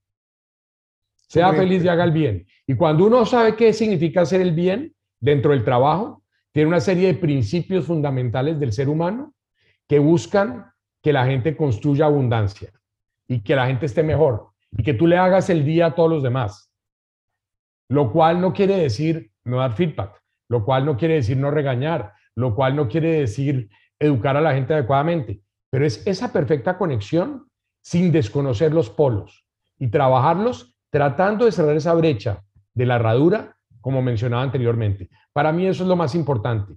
Sea 1.28 1.52
feliz 1.52 1.84
y 1.84 1.88
haga 1.88 2.04
el 2.04 2.12
bien. 2.12 2.45
Y 2.67 2.76
cuando 2.76 3.08
uno 3.08 3.26
sabe 3.26 3.56
qué 3.56 3.74
significa 3.74 4.21
hacer 4.21 4.39
el 4.39 4.52
bien 4.52 4.93
dentro 5.19 5.50
del 5.50 5.63
trabajo, 5.63 6.21
tiene 6.52 6.67
una 6.67 6.80
serie 6.80 7.08
de 7.08 7.15
principios 7.15 7.86
fundamentales 7.86 8.60
del 8.60 8.71
ser 8.71 8.88
humano 8.88 9.34
que 9.88 9.98
buscan 9.98 10.74
que 11.05 11.13
la 11.13 11.27
gente 11.27 11.55
construya 11.55 12.07
abundancia 12.07 12.71
y 13.27 13.41
que 13.41 13.55
la 13.55 13.67
gente 13.67 13.85
esté 13.85 14.01
mejor 14.01 14.49
y 14.75 14.81
que 14.81 14.95
tú 14.95 15.05
le 15.05 15.19
hagas 15.19 15.51
el 15.51 15.63
día 15.63 15.85
a 15.85 15.93
todos 15.93 16.09
los 16.09 16.23
demás. 16.23 16.73
Lo 17.89 18.11
cual 18.11 18.41
no 18.41 18.53
quiere 18.53 18.75
decir 18.75 19.29
no 19.43 19.57
dar 19.57 19.73
feedback, 19.73 20.19
lo 20.49 20.65
cual 20.65 20.83
no 20.83 20.97
quiere 20.97 21.13
decir 21.13 21.37
no 21.37 21.51
regañar, 21.51 22.13
lo 22.33 22.55
cual 22.55 22.75
no 22.75 22.87
quiere 22.87 23.19
decir 23.19 23.69
educar 23.99 24.35
a 24.35 24.41
la 24.41 24.55
gente 24.55 24.73
adecuadamente, 24.73 25.41
pero 25.69 25.85
es 25.85 26.01
esa 26.07 26.33
perfecta 26.33 26.75
conexión 26.75 27.51
sin 27.81 28.11
desconocer 28.11 28.73
los 28.73 28.89
polos 28.89 29.45
y 29.77 29.89
trabajarlos 29.89 30.75
tratando 30.89 31.45
de 31.45 31.51
cerrar 31.51 31.75
esa 31.75 31.93
brecha 31.93 32.43
de 32.73 32.87
la 32.87 32.95
herradura, 32.95 33.55
como 33.79 34.01
mencionaba 34.01 34.41
anteriormente. 34.41 35.07
Para 35.33 35.51
mí 35.51 35.67
eso 35.67 35.83
es 35.83 35.87
lo 35.87 35.95
más 35.95 36.15
importante. 36.15 36.73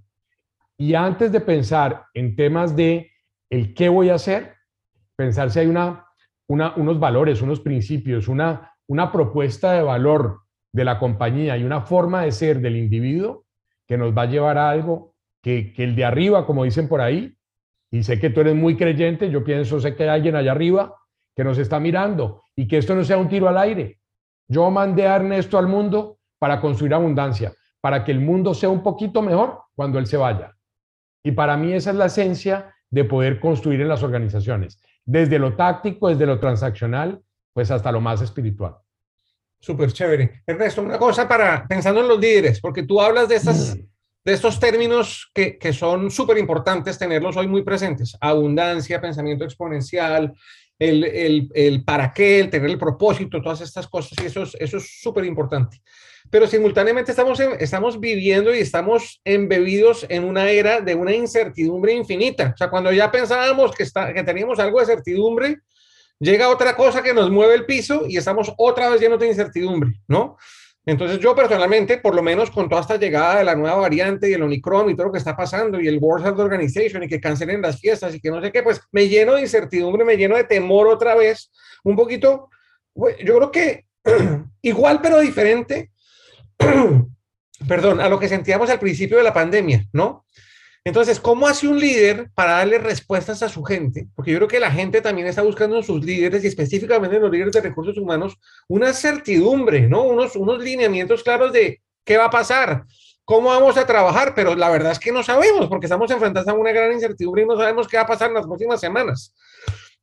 Y 0.77 0.93
antes 0.93 1.31
de 1.31 1.41
pensar 1.41 2.05
en 2.13 2.35
temas 2.35 2.75
de 2.75 3.09
el 3.49 3.73
qué 3.73 3.89
voy 3.89 4.09
a 4.09 4.15
hacer, 4.15 4.55
pensar 5.15 5.51
si 5.51 5.59
hay 5.59 5.67
una, 5.67 6.05
unos 6.47 6.99
valores, 6.99 7.41
unos 7.41 7.59
principios, 7.59 8.27
una, 8.27 8.73
una 8.87 9.11
propuesta 9.11 9.73
de 9.73 9.83
valor 9.83 10.41
de 10.71 10.85
la 10.85 10.99
compañía 10.99 11.57
y 11.57 11.63
una 11.63 11.81
forma 11.81 12.23
de 12.23 12.31
ser 12.31 12.59
del 12.61 12.77
individuo 12.77 13.45
que 13.87 13.97
nos 13.97 14.15
va 14.15 14.23
a 14.23 14.27
llevar 14.27 14.57
a 14.57 14.69
algo 14.69 15.15
que, 15.41 15.73
que 15.73 15.83
el 15.83 15.95
de 15.95 16.05
arriba, 16.05 16.45
como 16.45 16.63
dicen 16.63 16.87
por 16.87 17.01
ahí, 17.01 17.35
y 17.91 18.03
sé 18.03 18.19
que 18.19 18.29
tú 18.29 18.41
eres 18.41 18.55
muy 18.55 18.77
creyente, 18.77 19.31
yo 19.31 19.43
pienso, 19.43 19.79
sé 19.79 19.95
que 19.95 20.03
hay 20.03 20.09
alguien 20.09 20.35
allá 20.35 20.51
arriba 20.51 20.95
que 21.35 21.43
nos 21.43 21.57
está 21.57 21.79
mirando 21.79 22.43
y 22.55 22.67
que 22.67 22.77
esto 22.77 22.93
no 22.93 23.03
sea 23.03 23.17
un 23.17 23.29
tiro 23.29 23.47
al 23.47 23.57
aire. 23.57 23.99
Yo 24.47 24.69
mandé 24.69 25.07
a 25.07 25.15
Ernesto 25.15 25.57
al 25.57 25.67
mundo 25.67 26.19
para 26.37 26.59
construir 26.61 26.93
abundancia, 26.93 27.53
para 27.81 28.03
que 28.03 28.11
el 28.11 28.19
mundo 28.19 28.53
sea 28.53 28.69
un 28.69 28.83
poquito 28.83 29.21
mejor 29.21 29.61
cuando 29.75 29.99
él 29.99 30.05
se 30.05 30.17
vaya. 30.17 30.55
Y 31.23 31.31
para 31.31 31.57
mí 31.57 31.73
esa 31.73 31.91
es 31.91 31.95
la 31.95 32.05
esencia 32.05 32.75
de 32.89 33.03
poder 33.03 33.39
construir 33.39 33.81
en 33.81 33.87
las 33.87 34.03
organizaciones, 34.03 34.79
desde 35.05 35.39
lo 35.39 35.55
táctico, 35.55 36.09
desde 36.09 36.25
lo 36.25 36.39
transaccional, 36.39 37.21
pues 37.53 37.71
hasta 37.71 37.91
lo 37.91 38.01
más 38.01 38.21
espiritual. 38.21 38.75
Súper 39.59 39.91
chévere. 39.91 40.41
Ernesto, 40.45 40.81
una 40.81 40.97
cosa 40.97 41.27
para, 41.27 41.67
pensando 41.67 42.01
en 42.01 42.07
los 42.07 42.19
líderes, 42.19 42.61
porque 42.61 42.83
tú 42.83 43.01
hablas 43.01 43.27
de, 43.27 43.35
estas, 43.35 43.75
mm. 43.75 43.81
de 44.23 44.33
estos 44.33 44.59
términos 44.59 45.29
que, 45.33 45.57
que 45.57 45.73
son 45.73 46.09
súper 46.09 46.37
importantes 46.37 46.97
tenerlos 46.97 47.35
hoy 47.35 47.47
muy 47.47 47.63
presentes. 47.63 48.15
Abundancia, 48.21 49.01
pensamiento 49.01 49.43
exponencial, 49.43 50.33
el, 50.79 51.03
el, 51.03 51.49
el, 51.53 51.83
para 51.83 52.13
qué, 52.13 52.39
el 52.39 52.49
tener 52.49 52.69
el 52.69 52.77
propósito, 52.77 53.41
todas 53.41 53.59
estas 53.61 53.87
cosas, 53.87 54.13
y 54.23 54.27
eso 54.27 54.43
es 54.43 54.55
eso 54.59 54.77
es 54.77 55.01
súper 55.01 55.25
importante. 55.25 55.81
Pero 56.29 56.47
simultáneamente 56.47 57.11
estamos, 57.11 57.39
estamos 57.39 57.99
viviendo 57.99 58.53
y 58.53 58.59
estamos 58.59 59.21
embebidos 59.23 60.05
en 60.09 60.23
una 60.23 60.49
era 60.49 60.81
de 60.81 60.95
una 60.95 61.13
incertidumbre 61.13 61.93
infinita. 61.93 62.51
O 62.53 62.57
sea, 62.57 62.69
cuando 62.69 62.91
ya 62.91 63.11
pensábamos 63.11 63.73
que, 63.75 63.83
está, 63.83 64.13
que 64.13 64.23
teníamos 64.23 64.59
algo 64.59 64.79
de 64.79 64.85
certidumbre, 64.85 65.59
llega 66.19 66.49
otra 66.49 66.75
cosa 66.75 67.01
que 67.01 67.13
nos 67.13 67.31
mueve 67.31 67.55
el 67.55 67.65
piso 67.65 68.03
y 68.07 68.17
estamos 68.17 68.53
otra 68.57 68.89
vez 68.89 69.01
llenos 69.01 69.19
de 69.19 69.27
incertidumbre, 69.27 69.93
¿no? 70.07 70.37
Entonces 70.85 71.19
yo 71.19 71.35
personalmente, 71.35 71.97
por 71.97 72.15
lo 72.15 72.23
menos 72.23 72.49
con 72.49 72.67
toda 72.67 72.81
esta 72.81 72.97
llegada 72.97 73.39
de 73.39 73.43
la 73.43 73.55
nueva 73.55 73.75
variante 73.75 74.29
y 74.29 74.33
el 74.33 74.41
Omicron 74.41 74.89
y 74.89 74.95
todo 74.95 75.07
lo 75.07 75.11
que 75.11 75.19
está 75.19 75.35
pasando 75.35 75.79
y 75.79 75.87
el 75.87 75.99
World 75.99 76.25
Health 76.25 76.39
Organization 76.39 77.03
y 77.03 77.07
que 77.07 77.19
cancelen 77.19 77.61
las 77.61 77.79
fiestas 77.79 78.15
y 78.15 78.19
que 78.19 78.31
no 78.31 78.41
sé 78.41 78.51
qué, 78.51 78.63
pues 78.63 78.81
me 78.91 79.07
lleno 79.07 79.35
de 79.35 79.41
incertidumbre, 79.41 80.03
me 80.03 80.17
lleno 80.17 80.35
de 80.35 80.45
temor 80.45 80.87
otra 80.87 81.15
vez, 81.15 81.51
un 81.83 81.95
poquito, 81.95 82.49
yo 82.95 83.37
creo 83.37 83.51
que 83.51 83.85
igual 84.63 84.99
pero 85.01 85.19
diferente, 85.19 85.91
perdón, 87.67 88.01
a 88.01 88.09
lo 88.09 88.19
que 88.19 88.27
sentíamos 88.27 88.69
al 88.69 88.79
principio 88.79 89.17
de 89.17 89.23
la 89.23 89.33
pandemia, 89.33 89.85
¿no? 89.93 90.25
Entonces, 90.85 91.19
¿cómo 91.19 91.47
hace 91.47 91.67
un 91.67 91.79
líder 91.79 92.29
para 92.33 92.53
darle 92.53 92.77
respuestas 92.77 93.43
a 93.43 93.49
su 93.49 93.63
gente? 93.63 94.07
Porque 94.15 94.31
yo 94.31 94.37
creo 94.37 94.47
que 94.47 94.59
la 94.59 94.71
gente 94.71 95.01
también 95.01 95.27
está 95.27 95.41
buscando 95.41 95.77
en 95.77 95.83
sus 95.83 96.03
líderes 96.03 96.43
y 96.43 96.47
específicamente 96.47 97.17
en 97.17 97.21
los 97.21 97.31
líderes 97.31 97.53
de 97.53 97.61
recursos 97.61 97.97
humanos 97.97 98.37
una 98.67 98.93
certidumbre, 98.93 99.87
¿no? 99.87 100.03
Unos, 100.03 100.35
unos 100.35 100.63
lineamientos 100.63 101.21
claros 101.21 101.51
de 101.51 101.81
qué 102.05 102.17
va 102.17 102.25
a 102.25 102.29
pasar, 102.29 102.85
cómo 103.25 103.49
vamos 103.49 103.77
a 103.77 103.85
trabajar, 103.85 104.33
pero 104.33 104.55
la 104.55 104.69
verdad 104.69 104.93
es 104.93 104.99
que 104.99 105.11
no 105.11 105.21
sabemos 105.21 105.67
porque 105.67 105.85
estamos 105.85 106.09
enfrentados 106.09 106.47
a 106.47 106.53
una 106.53 106.71
gran 106.71 106.93
incertidumbre 106.93 107.43
y 107.43 107.45
no 107.45 107.57
sabemos 107.57 107.87
qué 107.87 107.97
va 107.97 108.03
a 108.03 108.07
pasar 108.07 108.29
en 108.29 108.35
las 108.35 108.47
próximas 108.47 108.79
semanas. 108.79 109.35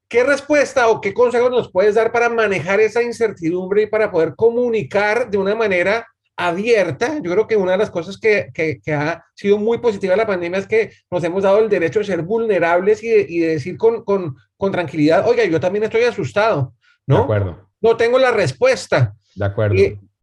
¿Qué 0.08 0.22
respuesta 0.22 0.88
o 0.88 1.00
qué 1.00 1.12
consejos 1.12 1.50
nos 1.50 1.72
puedes 1.72 1.96
dar 1.96 2.12
para 2.12 2.28
manejar 2.28 2.78
esa 2.80 3.02
incertidumbre 3.02 3.82
y 3.82 3.86
para 3.86 4.12
poder 4.12 4.36
comunicar 4.36 5.28
de 5.28 5.38
una 5.38 5.56
manera 5.56 6.06
abierta. 6.36 7.18
Yo 7.22 7.32
creo 7.32 7.46
que 7.46 7.56
una 7.56 7.72
de 7.72 7.78
las 7.78 7.90
cosas 7.90 8.18
que, 8.18 8.50
que, 8.52 8.92
ha 8.92 9.24
sido 9.34 9.58
muy 9.58 9.78
positiva 9.78 10.12
de 10.12 10.18
la 10.18 10.26
pandemia 10.26 10.58
es 10.58 10.66
que 10.66 10.90
nos 11.10 11.24
hemos 11.24 11.42
dado 11.42 11.58
el 11.60 11.68
derecho 11.68 12.00
de 12.00 12.04
ser 12.04 12.22
vulnerables 12.22 13.02
y 13.02 13.08
de, 13.08 13.26
y 13.28 13.38
decir 13.40 13.76
con, 13.76 14.04
con, 14.04 14.36
con, 14.56 14.72
tranquilidad, 14.72 15.26
oiga, 15.26 15.44
yo 15.44 15.58
también 15.58 15.84
estoy 15.84 16.02
asustado, 16.02 16.74
¿no? 17.06 17.16
De 17.18 17.22
acuerdo. 17.22 17.68
No 17.80 17.96
tengo 17.96 18.18
la 18.18 18.30
respuesta. 18.30 19.14
De 19.34 19.44
acuerdo. 19.44 19.76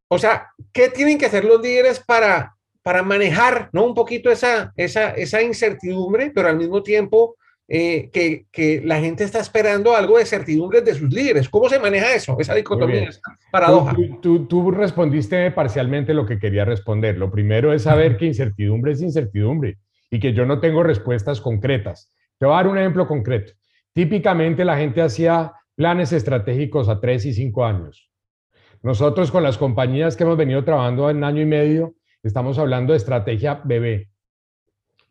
o 0.08 0.18
sea, 0.18 0.50
¿qué 0.72 0.90
tienen 0.90 1.18
que 1.18 1.26
hacer 1.26 1.46
los 1.46 1.62
líderes 1.62 2.00
para, 2.00 2.56
para 2.82 3.02
manejar, 3.02 3.70
¿no? 3.72 3.86
Un 3.86 3.94
poquito 3.94 4.30
esa, 4.30 4.74
esa, 4.76 5.12
esa 5.12 5.42
incertidumbre, 5.42 6.32
pero 6.34 6.50
al 6.50 6.58
mismo 6.58 6.84
tiempo 6.84 7.38
eh, 7.68 8.10
que, 8.12 8.46
que, 8.52 8.82
la 8.84 9.00
gente 9.00 9.24
está 9.24 9.40
esperando 9.40 9.96
algo 9.96 10.18
de 10.18 10.26
certidumbre 10.26 10.82
de 10.82 10.94
sus 10.94 11.12
líderes. 11.12 11.48
¿Cómo 11.48 11.70
se 11.70 11.80
maneja 11.80 12.14
eso? 12.14 12.36
Esa 12.38 12.54
dicotomía, 12.54 13.10
esa 13.10 13.22
paradoja. 13.52 13.96
Tú, 13.96 14.20
tú, 14.22 14.46
tú, 14.48 14.72
respondiste 14.72 15.50
parcialmente 15.52 16.14
lo 16.14 16.26
que 16.26 16.40
quería 16.40 16.66
responder. 16.66 17.18
Lo 17.18 17.32
primero 17.32 17.74
es 17.74 17.84
saber 17.84 18.18
que 18.18 18.26
incertidumbre 18.26 18.92
es 18.92 19.02
incertidumbre 19.02 19.78
y 20.12 20.20
que 20.20 20.34
yo 20.34 20.46
no 20.46 20.60
tengo 20.60 20.84
respuestas 20.84 21.42
concretas. 21.42 22.14
Te 22.38 22.46
voy 22.46 22.54
a 22.54 22.58
dar 22.58 22.68
un 22.68 22.78
ejemplo 22.78 23.08
concreto. 23.08 23.54
Típicamente 23.94 24.66
la 24.66 24.78
gente 24.78 25.02
hacía 25.02 25.54
planes 25.76 26.12
estratégicos 26.12 26.90
a 26.90 27.00
tres 27.00 27.26
y 27.26 27.34
cinco 27.34 27.66
años. 27.66 28.10
Nosotros 28.82 29.32
con 29.32 29.44
las 29.44 29.58
compañías 29.58 30.18
que 30.18 30.24
hemos 30.24 30.38
venido 30.38 30.64
trabajando 30.66 31.10
en 31.10 31.24
año 31.24 31.42
y 31.42 31.46
medio, 31.46 31.96
estamos 32.22 32.60
hablando 32.60 32.92
de 32.92 32.98
estrategia 32.98 33.62
bebé. 33.64 34.10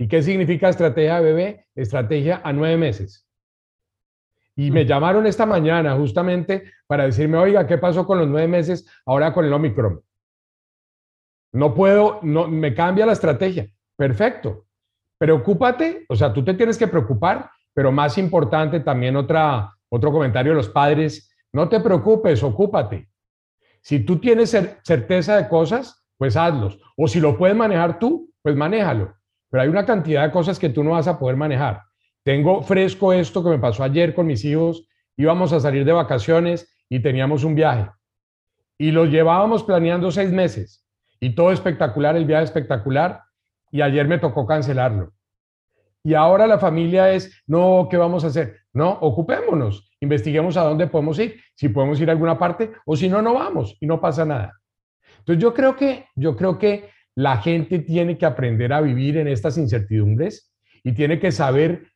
¿Y 0.03 0.09
qué 0.09 0.21
significa 0.21 0.69
estrategia 0.69 1.21
bebé? 1.21 1.69
Estrategia 1.77 2.41
a 2.43 2.53
nueve 2.53 2.77
meses. 2.77 3.25
Y 4.57 4.73
me 4.73 4.85
llamaron 4.85 5.29
esta 5.29 5.47
mañana 5.47 5.95
justamente 5.95 6.65
para 6.89 7.05
decirme, 7.05 7.39
oiga, 7.39 7.69
¿qué 7.69 7.79
pasó 7.79 8.05
con 8.05 8.19
los 8.19 8.27
nueve 8.27 8.49
meses 8.49 8.85
ahora 9.07 9.33
con 9.33 9.45
el 9.45 9.53
Omicron? 9.53 10.03
No 11.53 11.73
puedo, 11.73 12.19
no, 12.23 12.49
me 12.49 12.75
cambia 12.75 13.07
la 13.07 13.13
estrategia. 13.13 13.71
Perfecto. 13.95 14.67
Preocúpate, 15.19 16.05
o 16.09 16.17
sea, 16.17 16.33
tú 16.33 16.45
te 16.45 16.55
tienes 16.55 16.77
que 16.77 16.89
preocupar, 16.89 17.49
pero 17.73 17.93
más 17.93 18.19
importante 18.19 18.81
también 18.81 19.15
otra, 19.15 19.73
otro 19.89 20.11
comentario 20.11 20.51
de 20.51 20.57
los 20.57 20.69
padres, 20.69 21.33
no 21.53 21.69
te 21.69 21.79
preocupes, 21.79 22.43
ocúpate. 22.43 23.09
Si 23.81 24.01
tú 24.01 24.19
tienes 24.19 24.51
certeza 24.83 25.37
de 25.37 25.49
cosas, 25.49 26.05
pues 26.19 26.37
hazlos. 26.37 26.81
O 26.97 27.07
si 27.07 27.21
lo 27.21 27.39
puedes 27.39 27.57
manejar 27.57 28.01
tú, 28.01 28.33
pues 28.43 28.57
manéjalo 28.57 29.22
pero 29.53 29.65
hay 29.65 29.69
una 29.69 29.85
cantidad 29.85 30.25
de 30.25 30.31
cosas 30.31 30.59
que 30.59 30.71
tú 30.71 30.83
no 30.83 30.93
vas 30.93 31.07
a 31.07 31.19
poder 31.19 31.37
manejar. 31.37 31.83
Tengo 32.25 32.63
fresco 32.63 33.13
esto 33.13 33.45
que 33.45 33.51
me 33.51 33.59
pasó 33.59 33.85
ayer 33.85 34.15
con 34.15 34.27
mis 34.27 34.47
hijos, 34.47 34.89
íbamos 35.15 35.53
a 35.53 35.61
salir 35.61 35.85
de 35.85 35.93
vacaciones 35.93 36.75
y 36.89 37.01
teníamos 37.01 37.45
un 37.45 37.55
viaje. 37.55 37.91
Y 38.79 38.93
lo 38.93 39.05
llevábamos 39.05 39.63
planeando 39.63 40.11
seis 40.11 40.33
meses 40.33 40.87
y 41.21 41.35
todo 41.35 41.53
espectacular, 41.53 42.17
el 42.17 42.25
viaje 42.25 42.45
espectacular, 42.45 43.21
y 43.71 43.83
ayer 43.83 44.09
me 44.09 44.19
tocó 44.19 44.47
cancelarlo. 44.47 45.13
Y 46.03 46.15
ahora 46.15 46.47
la 46.47 46.59
familia 46.59 47.13
es, 47.13 47.43
no, 47.47 47.89
¿qué 47.91 47.99
vamos 47.99 48.25
a 48.25 48.29
hacer? 48.29 48.57
No, 48.73 48.91
ocupémonos, 49.03 49.93
investiguemos 50.01 50.57
a 50.57 50.63
dónde 50.63 50.87
podemos 50.87 51.19
ir, 51.19 51.39
si 51.57 51.69
podemos 51.69 52.01
ir 52.01 52.09
a 52.09 52.13
alguna 52.13 52.39
parte 52.39 52.73
o 52.87 52.97
si 52.97 53.07
no, 53.07 53.21
no 53.21 53.35
vamos 53.35 53.77
y 53.81 53.87
no 53.87 54.01
pasa 54.01 54.25
nada. 54.25 54.59
Entonces 55.19 55.43
yo 55.43 55.53
creo 55.53 55.77
que, 55.77 56.07
yo 56.15 56.37
creo 56.37 56.59
que 56.59 56.89
la 57.15 57.39
gente 57.39 57.79
tiene 57.79 58.17
que 58.17 58.27
aprender 58.27 58.73
a 58.73 58.81
vivir 58.81 59.17
en 59.17 59.29
estas 59.29 59.59
incertidumbres 59.59 60.53
y 60.83 60.93
tiene 60.93 61.19
que 61.19 61.31
saber 61.31 61.87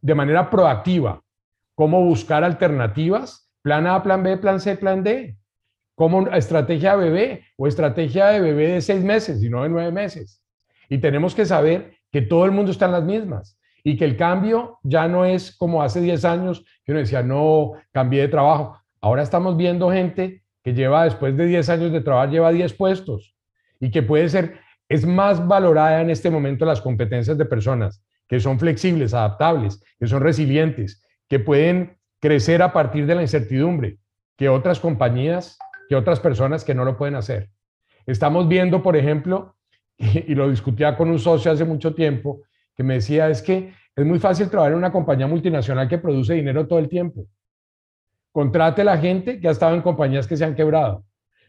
de 0.00 0.14
manera 0.14 0.50
proactiva 0.50 1.22
cómo 1.74 2.02
buscar 2.04 2.44
alternativas, 2.44 3.50
plan 3.62 3.86
A, 3.86 4.02
plan 4.02 4.22
B, 4.22 4.36
plan 4.38 4.60
C, 4.60 4.76
plan 4.76 5.02
D, 5.02 5.36
como 5.94 6.26
estrategia 6.28 6.96
de 6.96 7.04
bebé 7.04 7.44
o 7.56 7.66
estrategia 7.66 8.28
de 8.28 8.40
bebé 8.40 8.68
de 8.68 8.80
seis 8.80 9.02
meses 9.02 9.42
y 9.42 9.48
no 9.48 9.62
de 9.62 9.68
nueve 9.68 9.92
meses. 9.92 10.42
Y 10.88 10.98
tenemos 10.98 11.34
que 11.34 11.46
saber 11.46 11.94
que 12.10 12.22
todo 12.22 12.44
el 12.44 12.50
mundo 12.50 12.70
está 12.70 12.86
en 12.86 12.92
las 12.92 13.04
mismas 13.04 13.58
y 13.84 13.96
que 13.96 14.04
el 14.04 14.16
cambio 14.16 14.78
ya 14.82 15.08
no 15.08 15.24
es 15.24 15.56
como 15.56 15.82
hace 15.82 16.00
10 16.00 16.24
años 16.24 16.64
que 16.84 16.92
uno 16.92 17.00
decía, 17.00 17.22
no, 17.22 17.72
cambié 17.90 18.22
de 18.22 18.28
trabajo. 18.28 18.78
Ahora 19.00 19.22
estamos 19.22 19.56
viendo 19.56 19.90
gente 19.90 20.42
que 20.62 20.74
lleva, 20.74 21.04
después 21.04 21.36
de 21.36 21.46
10 21.46 21.68
años 21.68 21.92
de 21.92 22.00
trabajo, 22.00 22.30
lleva 22.30 22.52
10 22.52 22.74
puestos 22.74 23.34
y 23.80 23.90
que 23.90 24.02
puede 24.02 24.28
ser, 24.28 24.60
es 24.92 25.06
más 25.06 25.48
valorada 25.48 26.02
en 26.02 26.10
este 26.10 26.30
momento 26.30 26.66
las 26.66 26.82
competencias 26.82 27.38
de 27.38 27.46
personas 27.46 28.04
que 28.28 28.38
son 28.40 28.58
flexibles, 28.58 29.14
adaptables, 29.14 29.82
que 29.98 30.06
son 30.06 30.20
resilientes, 30.20 31.02
que 31.30 31.38
pueden 31.38 31.96
crecer 32.20 32.60
a 32.60 32.74
partir 32.74 33.06
de 33.06 33.14
la 33.14 33.22
incertidumbre, 33.22 33.96
que 34.36 34.50
otras 34.50 34.80
compañías, 34.80 35.58
que 35.88 35.96
otras 35.96 36.20
personas 36.20 36.62
que 36.62 36.74
no 36.74 36.84
lo 36.84 36.98
pueden 36.98 37.14
hacer. 37.14 37.48
Estamos 38.04 38.46
viendo, 38.48 38.82
por 38.82 38.94
ejemplo, 38.94 39.56
y 39.96 40.34
lo 40.34 40.50
discutía 40.50 40.94
con 40.94 41.08
un 41.08 41.18
socio 41.18 41.50
hace 41.50 41.64
mucho 41.64 41.94
tiempo, 41.94 42.42
que 42.76 42.82
me 42.82 42.94
decía, 42.94 43.30
es 43.30 43.40
que 43.40 43.72
Es 43.96 44.04
muy 44.04 44.18
fácil 44.18 44.50
trabajar 44.50 44.72
en 44.72 44.78
una 44.78 44.92
compañía 44.92 45.26
multinacional 45.26 45.88
que 45.88 45.98
produce 45.98 46.34
dinero 46.34 46.66
todo 46.66 46.78
el 46.78 46.88
tiempo. 46.88 47.26
Contrate 48.30 48.84
la 48.84 48.98
gente 48.98 49.40
que 49.40 49.48
ha 49.48 49.52
estado 49.52 49.74
en 49.74 49.82
compañías 49.82 50.26
que 50.26 50.36
se 50.36 50.44
han 50.44 50.54
quebrado. 50.54 51.04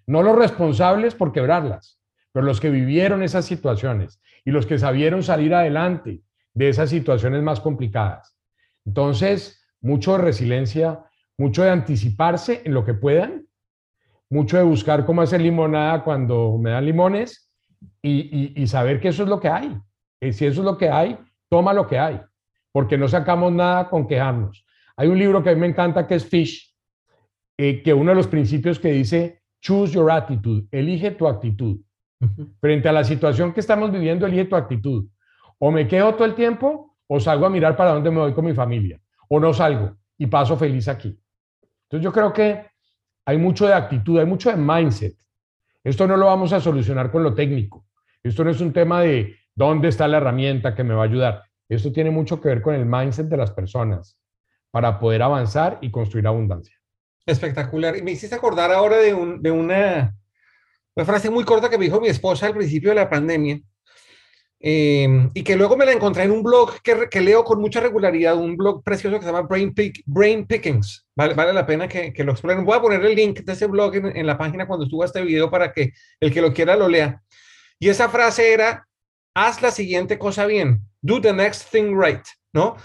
No 0.08 0.24
los 0.24 0.36
responsables 0.38 1.16
por 1.16 1.32
quebrarlas, 1.32 2.03
pero 2.34 2.46
los 2.46 2.60
que 2.60 2.70
vivieron 2.70 3.24
esas 3.24 3.46
situaciones 3.46 4.20
y 4.44 4.52
los 4.52 4.66
que 4.66 4.80
sabieron 4.80 5.24
salir 5.24 5.54
adelante 5.54 6.22
de 6.54 6.70
esas 6.70 6.90
situaciones 6.90 7.42
más 7.42 7.62
complicadas. 7.62 8.38
Entonces, 8.86 9.64
mucho 9.80 10.14
de 10.14 10.18
resiliencia, 10.18 11.06
mucho 11.38 11.64
de 11.64 11.70
anticiparse 11.70 12.62
en 12.66 12.74
lo 12.74 12.84
que 12.84 12.96
puedan, 12.96 13.48
mucho 14.30 14.58
de 14.58 14.64
buscar 14.64 15.06
cómo 15.06 15.22
hacer 15.22 15.42
limonada 15.42 16.04
cuando 16.04 16.58
me 16.58 16.72
dan 16.72 16.86
limones 16.86 17.52
y, 18.02 18.66
saber 18.68 19.00
que 19.00 19.10
eso 19.10 19.24
es 19.24 19.30
lo 19.30 19.40
que 19.40 19.50
hay. 19.50 19.78
Y 20.20 20.34
si 20.34 20.46
eso 20.46 20.62
es 20.62 20.66
lo 20.66 20.78
que 20.78 20.90
hay, 20.90 21.18
toma 21.50 21.74
lo 21.74 21.88
que 21.88 22.00
hay, 22.00 22.20
porque 22.72 22.98
no 22.98 23.08
sacamos 23.08 23.52
nada 23.52 23.90
con 23.90 24.08
quejarnos. 24.08 24.66
Hay 24.98 25.08
un 25.08 25.20
libro 25.20 25.44
que 25.44 25.52
a 25.52 25.54
mí 25.54 25.62
me 25.62 25.68
encanta 25.68 26.08
que 26.08 26.16
es 26.16 26.26
Fish, 26.26 26.76
eh, 27.58 27.84
que 27.84 27.94
uno 27.94 28.12
de 28.12 28.16
los 28.16 28.28
principios 28.28 28.80
que 28.80 28.92
dice, 28.92 29.44
choose 29.62 29.94
your 29.94 30.12
attitude, 30.12 30.68
elige 30.72 31.12
tu 31.12 31.28
actitud. 31.28 31.80
Frente 32.60 32.90
a 32.90 32.92
la 32.92 33.04
situación 33.04 33.54
que 33.54 33.60
estamos 33.60 33.92
viviendo, 33.92 34.26
elige 34.26 34.46
tu 34.46 34.56
actitud. 34.56 35.06
O 35.60 35.72
me 35.72 35.88
quedo 35.88 36.14
todo 36.14 36.26
el 36.26 36.36
tiempo 36.36 36.96
o 37.08 37.20
salgo 37.20 37.46
a 37.46 37.50
mirar 37.50 37.76
para 37.76 37.94
dónde 37.94 38.12
me 38.12 38.20
voy 38.20 38.34
con 38.34 38.46
mi 38.46 38.54
familia. 38.54 39.00
O 39.30 39.40
no 39.40 39.54
salgo 39.54 39.96
y 40.18 40.28
paso 40.28 40.58
feliz 40.58 40.88
aquí. 40.88 41.20
Entonces 41.84 42.04
yo 42.04 42.12
creo 42.12 42.34
que 42.34 42.66
hay 43.26 43.38
mucho 43.38 43.68
de 43.68 43.74
actitud, 43.74 44.20
hay 44.20 44.26
mucho 44.26 44.50
de 44.50 44.58
mindset. 44.58 45.16
Esto 45.84 46.08
no 46.08 46.18
lo 46.18 46.28
vamos 46.28 46.54
a 46.54 46.60
solucionar 46.60 47.12
con 47.12 47.24
lo 47.24 47.34
técnico. 47.34 47.86
Esto 48.22 48.44
no 48.44 48.52
es 48.52 48.62
un 48.62 48.74
tema 48.74 49.02
de 49.02 49.36
dónde 49.54 49.90
está 49.90 50.08
la 50.08 50.18
herramienta 50.18 50.76
que 50.76 50.84
me 50.84 50.94
va 50.94 51.02
a 51.02 51.06
ayudar. 51.06 51.44
Esto 51.68 51.92
tiene 51.92 52.10
mucho 52.10 52.40
que 52.40 52.50
ver 52.50 52.62
con 52.62 52.76
el 52.76 52.86
mindset 52.86 53.28
de 53.28 53.38
las 53.38 53.52
personas 53.52 54.18
para 54.72 55.00
poder 55.00 55.22
avanzar 55.22 55.78
y 55.82 55.92
construir 55.92 56.28
abundancia. 56.28 56.76
Espectacular. 57.26 57.96
Y 57.96 58.02
me 58.02 58.12
hiciste 58.12 58.36
acordar 58.36 58.72
ahora 58.72 58.98
de, 58.98 59.14
de 59.40 59.52
una, 59.52 60.16
una 60.96 61.06
frase 61.06 61.30
muy 61.30 61.44
corta 61.44 61.70
que 61.70 61.78
me 61.78 61.86
dijo 61.86 62.00
mi 62.00 62.08
esposa 62.08 62.48
al 62.48 62.54
principio 62.54 62.90
de 62.90 62.96
la 62.96 63.10
pandemia 63.10 63.60
Em, 64.66 65.30
y 65.34 65.44
que 65.44 65.58
luego 65.58 65.76
me 65.76 65.86
la 65.86 65.92
encontré 65.92 66.24
en 66.24 66.32
un 66.32 66.42
blog 66.42 66.82
que, 66.82 67.10
que, 67.10 67.20
leo 67.20 67.44
con 67.44 67.60
mucha 67.60 67.82
regularidad, 67.82 68.38
un 68.38 68.56
blog 68.56 68.82
precioso 68.82 69.18
que 69.18 69.26
se 69.26 69.30
llama 69.30 69.46
Brain, 69.46 69.74
Pick, 69.74 70.04
Brain 70.06 70.48
Pickings. 70.48 71.06
Vale, 71.14 71.34
vale 71.34 71.52
la 71.52 71.66
pena 71.66 71.86
que, 71.86 72.14
que, 72.14 72.24
lo 72.24 72.32
exploren. 72.32 72.64
Voy 72.64 72.78
a 72.78 72.82
poner 72.82 73.04
el 73.04 73.14
link 73.14 73.42
de 73.42 73.52
ese 73.52 73.68
blog 73.68 73.94
en, 73.96 74.16
en, 74.16 74.26
la 74.26 74.38
página 74.38 74.66
cuando 74.66 74.86
suba 74.86 75.04
este 75.04 75.22
video 75.22 75.52
para 75.52 75.74
que 75.74 75.92
el 76.22 76.34
que 76.34 76.42
lo 76.42 76.54
quiera 76.54 76.78
lo 76.78 76.88
lea. 76.88 77.22
Y 77.78 77.90
esa 77.90 78.08
frase 78.08 78.54
era, 78.54 78.88
haz 79.36 79.62
la 79.62 79.70
siguiente 79.70 80.18
cosa 80.18 80.46
bien, 80.46 80.80
do 81.02 81.20
the 81.20 81.34
next 81.34 81.70
thing 81.70 82.00
right, 82.00 82.24
¿no? 82.54 82.78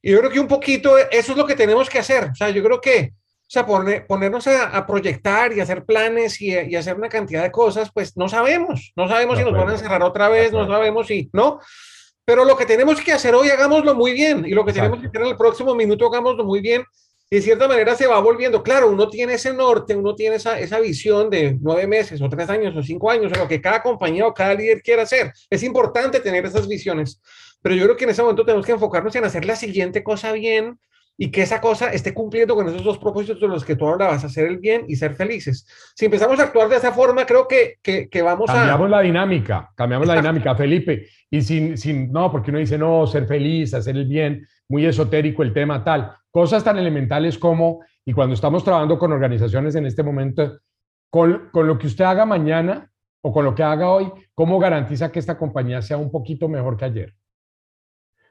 Y 0.00 0.12
yo 0.12 0.20
creo 0.20 0.30
que 0.30 0.38
un 0.38 0.46
poquito 0.46 0.96
eso 0.96 1.32
es 1.32 1.36
lo 1.36 1.44
que 1.44 1.56
tenemos 1.56 1.90
que 1.90 1.98
hacer. 1.98 2.30
O 2.30 2.34
sea, 2.36 2.50
yo 2.50 2.62
creo 2.62 2.80
que 2.80 3.14
o 3.46 3.48
sea, 3.48 3.64
ponernos 3.64 4.48
a, 4.48 4.84
proyectar 4.86 5.52
y 5.52 5.60
hacer 5.60 5.84
planes 5.84 6.40
y, 6.42 6.74
hacer 6.74 6.96
una 6.96 7.08
cantidad 7.08 7.44
de 7.44 7.52
cosas, 7.52 7.90
pues 7.94 8.16
no 8.16 8.28
sabemos, 8.28 8.92
no 8.96 9.06
sabemos 9.06 9.38
si 9.38 9.44
nos 9.44 9.52
van 9.52 9.68
a 9.68 9.72
encerrar 9.72 10.02
otra 10.02 10.28
vez, 10.28 10.52
no 10.52 10.66
sabemos 10.66 11.06
si, 11.06 11.30
¿no? 11.32 11.60
Pero 12.24 12.44
lo 12.44 12.56
que 12.56 12.66
tenemos 12.66 13.00
que 13.00 13.12
hacer 13.12 13.36
hoy, 13.36 13.48
hagámoslo 13.50 13.94
muy 13.94 14.12
bien, 14.12 14.44
y 14.44 14.50
lo 14.50 14.64
que 14.64 14.72
tenemos 14.72 15.00
que 15.00 15.06
hacer 15.06 15.20
en 15.20 15.28
el 15.28 15.36
próximo 15.36 15.76
minuto, 15.76 16.08
hagámoslo 16.08 16.44
muy 16.44 16.60
bien, 16.60 16.82
y 17.30 17.36
de 17.36 17.42
cierta 17.42 17.68
manera 17.68 17.94
se 17.94 18.08
va 18.08 18.18
volviendo, 18.18 18.64
claro, 18.64 18.90
uno 18.90 19.08
tiene 19.08 19.34
ese 19.34 19.52
norte, 19.52 19.94
uno 19.94 20.16
tiene 20.16 20.36
esa, 20.36 20.58
esa 20.58 20.80
visión 20.80 21.30
de 21.30 21.56
nueve 21.60 21.86
meses 21.86 22.20
o 22.20 22.28
tres 22.28 22.48
años 22.50 22.74
o 22.74 22.82
cinco 22.82 23.12
años, 23.12 23.30
o 23.32 23.38
lo 23.38 23.46
que 23.46 23.60
cada 23.60 23.80
compañía 23.80 24.26
o 24.26 24.34
cada 24.34 24.54
líder 24.54 24.82
quiera 24.82 25.02
hacer. 25.02 25.32
Es 25.50 25.62
importante 25.62 26.18
tener 26.18 26.46
esas 26.46 26.66
visiones, 26.66 27.20
pero 27.62 27.76
yo 27.76 27.84
creo 27.84 27.96
que 27.96 28.04
en 28.04 28.10
ese 28.10 28.22
momento 28.22 28.44
tenemos 28.44 28.66
que 28.66 28.72
enfocarnos 28.72 29.14
en 29.14 29.24
hacer 29.24 29.44
la 29.44 29.54
siguiente 29.54 30.02
cosa 30.02 30.32
bien, 30.32 30.80
y 31.18 31.30
que 31.30 31.42
esa 31.42 31.60
cosa 31.60 31.90
esté 31.92 32.12
cumpliendo 32.12 32.54
con 32.54 32.68
esos 32.68 32.84
dos 32.84 32.98
propósitos 32.98 33.40
de 33.40 33.48
los 33.48 33.64
que 33.64 33.74
tú 33.74 33.86
a 33.88 34.10
hacer 34.10 34.46
el 34.46 34.58
bien 34.58 34.84
y 34.88 34.96
ser 34.96 35.14
felices. 35.14 35.66
Si 35.94 36.04
empezamos 36.04 36.38
a 36.38 36.44
actuar 36.44 36.68
de 36.68 36.76
esa 36.76 36.92
forma, 36.92 37.24
creo 37.24 37.48
que, 37.48 37.78
que, 37.82 38.22
vamos 38.22 38.50
a... 38.50 38.54
Cambiamos 38.54 38.90
la 38.90 39.00
dinámica, 39.00 39.70
cambiamos 39.74 40.06
la 40.06 40.16
dinámica, 40.16 40.54
Felipe. 40.54 41.06
Y 41.30 41.40
sin, 41.40 41.78
sin, 41.78 42.12
no, 42.12 42.30
porque 42.30 42.50
uno 42.50 42.58
dice, 42.58 42.76
no, 42.76 43.06
ser 43.06 43.26
feliz, 43.26 43.72
hacer 43.72 43.96
el 43.96 44.06
bien, 44.06 44.46
muy 44.68 44.84
esotérico 44.84 45.42
el 45.42 45.52
tema, 45.52 45.82
tal. 45.82 46.12
Cosas 46.30 46.62
tan 46.62 46.76
elementales 46.76 47.38
como, 47.38 47.80
y 48.04 48.12
cuando 48.12 48.34
estamos 48.34 48.62
trabajando 48.62 48.98
con 48.98 49.12
organizaciones 49.12 49.74
en 49.74 49.86
este 49.86 50.02
momento, 50.02 50.58
con, 51.10 51.48
con 51.50 51.66
lo 51.66 51.78
que 51.78 51.86
usted 51.86 52.04
haga 52.04 52.26
mañana 52.26 52.90
o 53.22 53.32
con 53.32 53.44
lo 53.44 53.54
que 53.54 53.62
haga 53.62 53.88
hoy, 53.88 54.12
¿cómo 54.34 54.58
garantiza 54.58 55.10
que 55.10 55.18
esta 55.18 55.38
compañía 55.38 55.80
sea 55.80 55.96
un 55.96 56.10
poquito 56.10 56.48
mejor 56.48 56.76
que 56.76 56.84
ayer? 56.84 57.14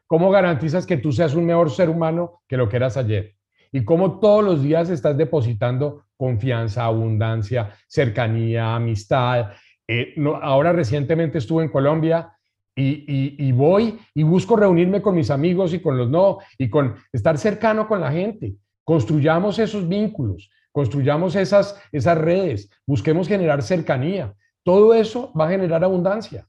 ¿Cómo 0.08 0.30
garantizas 0.30 0.86
que 0.86 0.98
tú 0.98 1.12
seas 1.12 1.34
un 1.34 1.46
mejor 1.46 1.72
ser 1.72 1.90
humano 1.90 2.42
que 2.48 2.58
lo 2.58 2.70
que 2.70 2.78
eras 2.78 2.96
ayer? 2.96 3.36
Y 3.72 3.84
cómo 3.84 4.20
todos 4.20 4.44
los 4.44 4.62
días 4.62 4.90
estás 4.90 5.18
depositando 5.18 6.06
confianza, 6.16 6.86
abundancia, 6.86 7.72
cercanía, 7.88 8.76
amistad. 8.76 9.52
Eh, 9.88 10.16
ahora 10.42 10.72
recientemente 10.74 11.40
estuve 11.40 11.64
en 11.64 11.70
Colombia 11.70 12.32
y, 12.76 13.52
voy 13.54 13.98
y 14.14 14.24
busco 14.24 14.56
reunirme 14.56 15.02
con 15.02 15.16
mis 15.16 15.32
amigos 15.32 15.74
y 15.74 15.80
con 15.80 15.98
los 15.98 16.10
no, 16.10 16.40
y 16.58 16.70
con 16.70 16.96
estar 17.12 17.38
cercano 17.38 17.88
con 17.88 18.02
la 18.02 18.12
gente. 18.12 18.56
Construyamos 18.84 19.58
esos 19.60 19.88
vínculos, 19.88 20.52
construyamos 20.72 21.36
esas, 21.36 21.82
esas 21.92 22.18
redes, 22.18 22.70
busquemos 22.86 23.28
generar 23.28 23.64
cercanía. 23.64 24.34
Todo 24.64 24.94
eso 24.94 25.34
va 25.34 25.48
a 25.48 25.50
generar 25.50 25.84
abundancia 25.84 26.48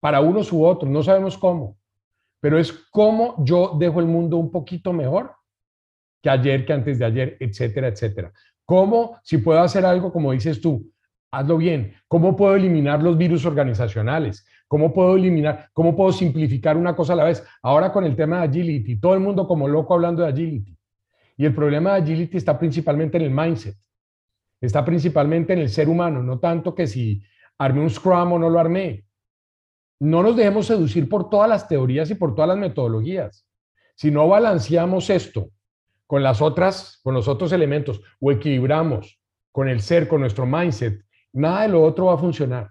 para 0.00 0.20
unos 0.20 0.50
u 0.52 0.64
otros, 0.64 0.90
no 0.90 1.02
sabemos 1.02 1.36
cómo 1.36 1.79
pero 2.40 2.58
es 2.58 2.72
cómo 2.90 3.36
yo 3.44 3.76
dejo 3.78 4.00
el 4.00 4.06
mundo 4.06 4.38
un 4.38 4.50
poquito 4.50 4.92
mejor 4.92 5.32
que 6.22 6.30
ayer, 6.30 6.64
que 6.64 6.72
antes 6.72 6.98
de 6.98 7.04
ayer, 7.04 7.36
etcétera, 7.40 7.88
etcétera. 7.88 8.32
¿Cómo, 8.64 9.18
si 9.22 9.38
puedo 9.38 9.60
hacer 9.60 9.84
algo, 9.84 10.12
como 10.12 10.32
dices 10.32 10.60
tú, 10.60 10.90
hazlo 11.30 11.58
bien? 11.58 11.94
¿Cómo 12.08 12.36
puedo 12.36 12.56
eliminar 12.56 13.02
los 13.02 13.16
virus 13.16 13.44
organizacionales? 13.44 14.46
¿Cómo 14.68 14.92
puedo 14.92 15.16
eliminar, 15.16 15.68
cómo 15.72 15.96
puedo 15.96 16.12
simplificar 16.12 16.76
una 16.76 16.94
cosa 16.94 17.14
a 17.14 17.16
la 17.16 17.24
vez? 17.24 17.44
Ahora 17.62 17.92
con 17.92 18.04
el 18.04 18.14
tema 18.14 18.38
de 18.40 18.48
agility, 18.48 19.00
todo 19.00 19.14
el 19.14 19.20
mundo 19.20 19.46
como 19.46 19.66
loco 19.66 19.94
hablando 19.94 20.22
de 20.22 20.28
agility. 20.28 20.76
Y 21.36 21.44
el 21.44 21.54
problema 21.54 21.94
de 21.94 22.02
agility 22.02 22.36
está 22.36 22.58
principalmente 22.58 23.16
en 23.16 23.24
el 23.24 23.30
mindset. 23.30 23.76
Está 24.60 24.84
principalmente 24.84 25.54
en 25.54 25.60
el 25.60 25.70
ser 25.70 25.88
humano, 25.88 26.22
no 26.22 26.38
tanto 26.38 26.74
que 26.74 26.86
si 26.86 27.22
armé 27.58 27.80
un 27.80 27.90
Scrum 27.90 28.32
o 28.32 28.38
no 28.38 28.50
lo 28.50 28.60
armé 28.60 29.04
no 30.00 30.22
nos 30.22 30.34
dejemos 30.34 30.66
seducir 30.66 31.08
por 31.08 31.28
todas 31.28 31.48
las 31.48 31.68
teorías 31.68 32.10
y 32.10 32.14
por 32.14 32.34
todas 32.34 32.48
las 32.48 32.58
metodologías. 32.58 33.46
Si 33.94 34.10
no 34.10 34.26
balanceamos 34.28 35.10
esto 35.10 35.50
con 36.06 36.22
las 36.22 36.40
otras, 36.40 37.00
con 37.04 37.14
los 37.14 37.28
otros 37.28 37.52
elementos 37.52 38.00
o 38.18 38.32
equilibramos 38.32 39.20
con 39.52 39.68
el 39.68 39.80
ser, 39.82 40.08
con 40.08 40.22
nuestro 40.22 40.46
mindset, 40.46 41.04
nada 41.32 41.62
de 41.62 41.68
lo 41.68 41.82
otro 41.82 42.06
va 42.06 42.14
a 42.14 42.18
funcionar. 42.18 42.70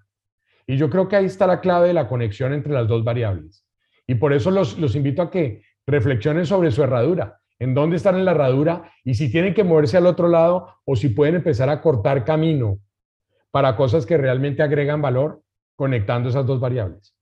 Y 0.65 0.76
yo 0.78 0.89
creo 0.89 1.08
que 1.08 1.18
ahí 1.18 1.26
está 1.26 1.46
la 1.46 1.62
clave 1.62 1.88
de 1.88 1.94
la 1.94 2.08
conexión 2.08 2.52
entre 2.52 2.74
las 2.74 2.88
dos 2.88 3.04
variables. 3.04 3.63
Y 4.08 4.15
por 4.15 4.34
eso 4.34 4.50
los, 4.50 4.80
los 4.80 4.96
invito 4.96 5.22
a 5.22 5.30
que 5.30 5.62
reflexionen 5.86 6.48
sobre 6.48 6.72
su 6.72 6.84
herradura, 6.84 7.39
en 7.60 7.76
dónde 7.76 7.98
están 7.98 8.15
en 8.15 8.26
la 8.26 8.32
herradura 8.32 8.92
y 9.04 9.13
si 9.13 9.32
tienen 9.32 9.54
que 9.54 9.63
moverse 9.63 9.98
al 9.98 10.08
otro 10.08 10.28
lado 10.28 10.80
o 10.84 10.96
si 10.96 11.10
pueden 11.10 11.36
empezar 11.36 11.70
a 11.70 11.82
cortar 11.82 12.26
camino 12.26 12.80
para 13.52 13.76
cosas 13.76 14.06
que 14.06 14.18
realmente 14.18 14.63
agregan 14.63 15.02
valor 15.02 15.44
conectando 15.76 16.30
esas 16.30 16.46
dos 16.46 16.60
variables. 16.60 17.18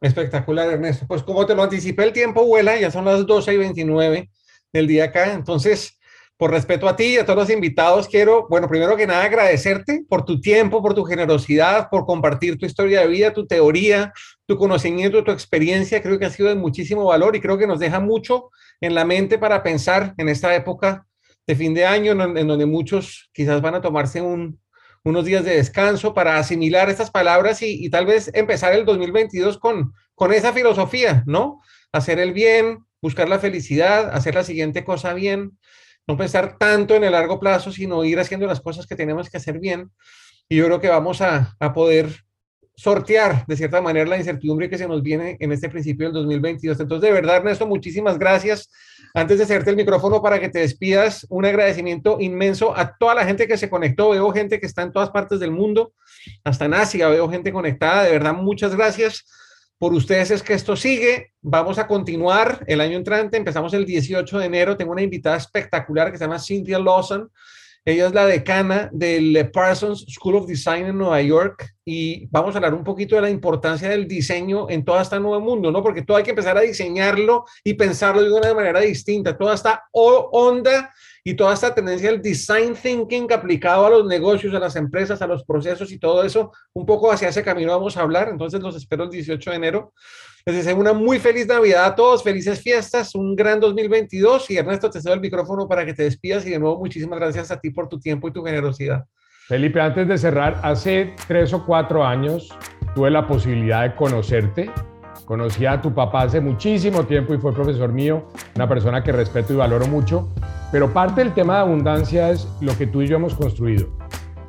Espectacular, 0.00 0.70
Ernesto. 0.70 1.06
Pues 1.06 1.22
como 1.22 1.44
te 1.46 1.54
lo 1.54 1.62
anticipé, 1.62 2.04
el 2.04 2.12
tiempo 2.12 2.44
vuela, 2.44 2.78
ya 2.78 2.90
son 2.90 3.04
las 3.04 3.26
12 3.26 3.54
y 3.54 3.56
29 3.56 4.30
del 4.72 4.86
día 4.86 5.04
acá. 5.04 5.32
Entonces, 5.32 5.98
por 6.36 6.52
respeto 6.52 6.88
a 6.88 6.94
ti 6.94 7.14
y 7.14 7.16
a 7.16 7.24
todos 7.24 7.38
los 7.40 7.50
invitados, 7.50 8.06
quiero, 8.06 8.46
bueno, 8.48 8.68
primero 8.68 8.96
que 8.96 9.08
nada 9.08 9.24
agradecerte 9.24 10.04
por 10.08 10.24
tu 10.24 10.40
tiempo, 10.40 10.80
por 10.80 10.94
tu 10.94 11.04
generosidad, 11.04 11.88
por 11.90 12.06
compartir 12.06 12.58
tu 12.58 12.64
historia 12.64 13.00
de 13.00 13.08
vida, 13.08 13.32
tu 13.32 13.46
teoría, 13.46 14.12
tu 14.46 14.56
conocimiento, 14.56 15.24
tu 15.24 15.32
experiencia. 15.32 16.00
Creo 16.00 16.18
que 16.18 16.26
ha 16.26 16.30
sido 16.30 16.48
de 16.48 16.54
muchísimo 16.54 17.04
valor 17.04 17.34
y 17.34 17.40
creo 17.40 17.58
que 17.58 17.66
nos 17.66 17.80
deja 17.80 17.98
mucho 17.98 18.50
en 18.80 18.94
la 18.94 19.04
mente 19.04 19.36
para 19.36 19.64
pensar 19.64 20.14
en 20.16 20.28
esta 20.28 20.54
época 20.54 21.06
de 21.44 21.56
fin 21.56 21.74
de 21.74 21.86
año, 21.86 22.12
en 22.12 22.46
donde 22.46 22.66
muchos 22.66 23.30
quizás 23.32 23.60
van 23.60 23.74
a 23.74 23.80
tomarse 23.80 24.20
un, 24.20 24.60
unos 25.08 25.24
días 25.24 25.42
de 25.42 25.56
descanso 25.56 26.12
para 26.12 26.36
asimilar 26.36 26.90
estas 26.90 27.10
palabras 27.10 27.62
y, 27.62 27.88
tal 27.88 28.04
vez 28.04 28.30
empezar 28.34 28.74
el 28.74 28.84
2022 28.84 29.58
con, 29.58 29.94
con 30.14 30.34
esa 30.34 30.52
filosofía, 30.52 31.24
¿no? 31.26 31.62
Hacer 31.92 32.18
el 32.18 32.34
bien, 32.34 32.84
buscar 33.00 33.26
la 33.26 33.38
felicidad, 33.38 34.10
hacer 34.14 34.34
la 34.34 34.44
siguiente 34.44 34.84
cosa 34.84 35.14
bien, 35.14 35.58
no 36.06 36.18
pensar 36.18 36.58
tanto 36.58 36.94
en 36.94 37.04
el 37.04 37.12
largo 37.12 37.40
plazo, 37.40 37.72
sino 37.72 38.04
ir 38.04 38.20
haciendo 38.20 38.46
las 38.46 38.60
cosas 38.60 38.86
que 38.86 38.96
tenemos 38.96 39.30
que 39.30 39.38
hacer 39.38 39.58
bien. 39.58 39.90
Y 40.46 40.56
yo 40.56 40.66
creo 40.66 40.80
que 40.80 40.88
vamos 40.88 41.22
a, 41.22 41.56
a 41.58 41.72
poder 41.72 42.24
sortear 42.78 43.44
de 43.48 43.56
cierta 43.56 43.80
manera 43.80 44.08
la 44.08 44.18
incertidumbre 44.18 44.70
que 44.70 44.78
se 44.78 44.86
nos 44.86 45.02
viene 45.02 45.36
en 45.40 45.50
este 45.50 45.68
principio 45.68 46.06
del 46.06 46.14
2022. 46.14 46.78
Entonces, 46.78 47.08
de 47.08 47.12
verdad, 47.12 47.38
Ernesto, 47.38 47.66
muchísimas 47.66 48.20
gracias. 48.20 48.70
Antes 49.14 49.38
de 49.38 49.44
hacerte 49.44 49.70
el 49.70 49.76
micrófono 49.76 50.22
para 50.22 50.38
que 50.38 50.48
te 50.48 50.60
despidas, 50.60 51.26
un 51.28 51.44
agradecimiento 51.44 52.18
inmenso 52.20 52.76
a 52.78 52.96
toda 52.96 53.16
la 53.16 53.24
gente 53.24 53.48
que 53.48 53.58
se 53.58 53.68
conectó. 53.68 54.10
Veo 54.10 54.30
gente 54.30 54.60
que 54.60 54.66
está 54.66 54.82
en 54.82 54.92
todas 54.92 55.10
partes 55.10 55.40
del 55.40 55.50
mundo, 55.50 55.92
hasta 56.44 56.66
en 56.66 56.74
Asia, 56.74 57.08
veo 57.08 57.28
gente 57.28 57.52
conectada. 57.52 58.04
De 58.04 58.12
verdad, 58.12 58.34
muchas 58.34 58.76
gracias. 58.76 59.24
por 59.78 59.92
ustedes 59.92 60.30
es 60.30 60.42
que 60.42 60.54
esto 60.54 60.76
sigue. 60.76 61.32
Vamos 61.40 61.78
a 61.78 61.88
continuar 61.88 62.64
el 62.68 62.80
año 62.80 62.96
entrante. 62.96 63.36
Empezamos 63.36 63.74
el 63.74 63.86
18 63.86 64.38
de 64.38 64.46
enero. 64.46 64.76
Tengo 64.76 64.92
una 64.92 65.02
invitada 65.02 65.36
espectacular 65.36 66.12
que 66.12 66.18
se 66.18 66.24
llama 66.24 66.38
Cynthia 66.38 66.78
Lawson. 66.78 67.28
Ella 67.88 68.08
es 68.08 68.12
la 68.12 68.26
decana 68.26 68.90
del 68.92 69.50
Parsons 69.50 70.04
School 70.10 70.36
of 70.36 70.46
Design 70.46 70.84
en 70.84 70.98
Nueva 70.98 71.22
York 71.22 71.74
y 71.86 72.26
vamos 72.26 72.54
a 72.54 72.58
hablar 72.58 72.74
un 72.74 72.84
poquito 72.84 73.16
de 73.16 73.22
la 73.22 73.30
importancia 73.30 73.88
del 73.88 74.06
diseño 74.06 74.68
en 74.68 74.84
todo 74.84 75.00
este 75.00 75.18
nuevo 75.18 75.40
mundo, 75.40 75.72
¿no? 75.72 75.82
Porque 75.82 76.02
todo 76.02 76.18
hay 76.18 76.22
que 76.22 76.32
empezar 76.32 76.58
a 76.58 76.60
diseñarlo 76.60 77.46
y 77.64 77.72
pensarlo 77.72 78.20
de 78.20 78.30
una 78.30 78.52
manera 78.52 78.80
distinta. 78.80 79.38
Toda 79.38 79.54
esta 79.54 79.84
onda 79.90 80.92
y 81.24 81.32
toda 81.32 81.54
esta 81.54 81.74
tendencia 81.74 82.10
del 82.10 82.20
design 82.20 82.74
thinking 82.74 83.32
aplicado 83.32 83.86
a 83.86 83.90
los 83.90 84.04
negocios, 84.04 84.54
a 84.54 84.58
las 84.58 84.76
empresas, 84.76 85.22
a 85.22 85.26
los 85.26 85.44
procesos 85.44 85.90
y 85.90 85.98
todo 85.98 86.22
eso, 86.24 86.52
un 86.74 86.84
poco 86.84 87.10
hacia 87.10 87.30
ese 87.30 87.42
camino 87.42 87.72
vamos 87.72 87.96
a 87.96 88.02
hablar. 88.02 88.28
Entonces 88.28 88.60
los 88.60 88.76
espero 88.76 89.04
el 89.04 89.10
18 89.10 89.48
de 89.48 89.56
enero. 89.56 89.94
Les 90.48 90.56
deseo 90.56 90.78
una 90.78 90.94
muy 90.94 91.18
feliz 91.18 91.46
Navidad 91.46 91.84
a 91.84 91.94
todos, 91.94 92.22
felices 92.22 92.62
fiestas, 92.62 93.14
un 93.14 93.36
gran 93.36 93.60
2022 93.60 94.50
y 94.50 94.56
Ernesto 94.56 94.88
te 94.88 94.98
cedo 94.98 95.12
el 95.12 95.20
micrófono 95.20 95.68
para 95.68 95.84
que 95.84 95.92
te 95.92 96.04
despidas 96.04 96.46
y 96.46 96.50
de 96.52 96.58
nuevo 96.58 96.78
muchísimas 96.78 97.18
gracias 97.18 97.50
a 97.50 97.60
ti 97.60 97.68
por 97.68 97.86
tu 97.86 98.00
tiempo 98.00 98.28
y 98.28 98.32
tu 98.32 98.42
generosidad. 98.42 99.04
Felipe, 99.46 99.78
antes 99.78 100.08
de 100.08 100.16
cerrar, 100.16 100.58
hace 100.62 101.14
tres 101.26 101.52
o 101.52 101.66
cuatro 101.66 102.02
años 102.02 102.48
tuve 102.94 103.10
la 103.10 103.26
posibilidad 103.26 103.82
de 103.82 103.94
conocerte 103.94 104.70
Conocí 105.26 105.66
a 105.66 105.82
tu 105.82 105.92
papá 105.92 106.22
hace 106.22 106.40
muchísimo 106.40 107.04
tiempo 107.04 107.34
y 107.34 107.38
fue 107.38 107.52
profesor 107.52 107.92
mío, 107.92 108.28
una 108.56 108.66
persona 108.66 109.04
que 109.04 109.12
respeto 109.12 109.52
y 109.52 109.56
valoro 109.56 109.86
mucho, 109.86 110.32
pero 110.72 110.94
parte 110.94 111.22
del 111.22 111.34
tema 111.34 111.56
de 111.56 111.60
abundancia 111.60 112.30
es 112.30 112.48
lo 112.62 112.74
que 112.78 112.86
tú 112.86 113.02
y 113.02 113.06
yo 113.06 113.16
hemos 113.16 113.34
construido. 113.34 113.90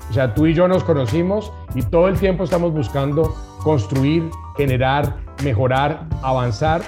O 0.09 0.13
sea, 0.13 0.33
tú 0.33 0.47
y 0.47 0.53
yo 0.53 0.69
nos 0.69 0.85
conocimos 0.85 1.51
y 1.75 1.81
todo 1.81 2.07
el 2.07 2.17
tiempo 2.17 2.45
estamos 2.45 2.71
buscando 2.71 3.35
construir, 3.61 4.29
generar, 4.59 5.15
mejorar, 5.41 6.05
avanzar. 6.21 6.81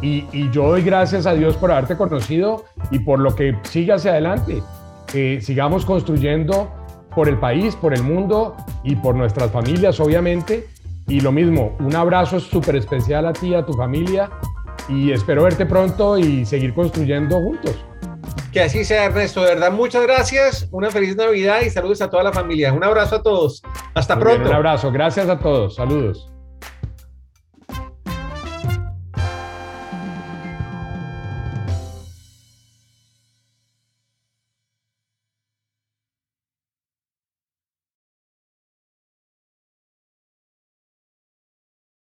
Y, 0.00 0.24
yo 0.52 0.68
doy 0.68 0.82
gracias 0.82 1.26
a 1.26 1.34
Dios 1.34 1.56
por 1.56 1.72
haberte 1.72 1.96
conocido 1.96 2.64
y 2.92 3.00
por 3.00 3.18
lo 3.18 3.34
que 3.34 3.58
sigue 3.64 3.92
hacia 3.92 4.12
adelante. 4.12 4.62
Que 5.08 5.40
sigamos 5.40 5.84
construyendo 5.84 6.70
por 7.14 7.28
el 7.28 7.36
país, 7.38 7.74
por 7.74 7.92
el 7.92 8.04
mundo 8.04 8.56
y 8.84 8.94
por 8.94 9.16
nuestras 9.16 9.50
familias, 9.50 9.98
obviamente, 9.98 10.68
y 11.08 11.20
lo 11.20 11.32
mismo, 11.32 11.76
un 11.80 11.96
abrazo 11.96 12.38
súper 12.38 12.76
especial 12.76 13.26
a 13.26 13.32
ti, 13.32 13.52
a 13.52 13.66
tu 13.66 13.72
familia 13.72 14.30
y 14.88 15.10
espero 15.10 15.42
verte 15.42 15.66
pronto 15.66 16.16
y 16.16 16.46
seguir 16.46 16.72
construyendo 16.72 17.36
juntos. 17.40 17.74
Que 18.52 18.60
así 18.60 18.84
sea, 18.84 19.06
Ernesto. 19.06 19.42
De 19.42 19.54
verdad, 19.54 19.72
muchas 19.72 20.04
gracias. 20.04 20.68
Una 20.70 20.90
feliz 20.90 21.16
Navidad 21.16 21.62
y 21.62 21.70
saludos 21.70 22.00
a 22.02 22.08
toda 22.08 22.22
la 22.22 22.32
familia. 22.32 22.72
Un 22.72 22.84
abrazo 22.84 23.16
a 23.16 23.22
todos. 23.22 23.62
Hasta 23.94 24.16
pronto. 24.16 24.48
un 24.48 24.54
abrazo. 24.54 24.92
Gracias 24.92 25.28
a 25.28 25.38
todos. 25.38 25.74
Saludos. 25.74 26.29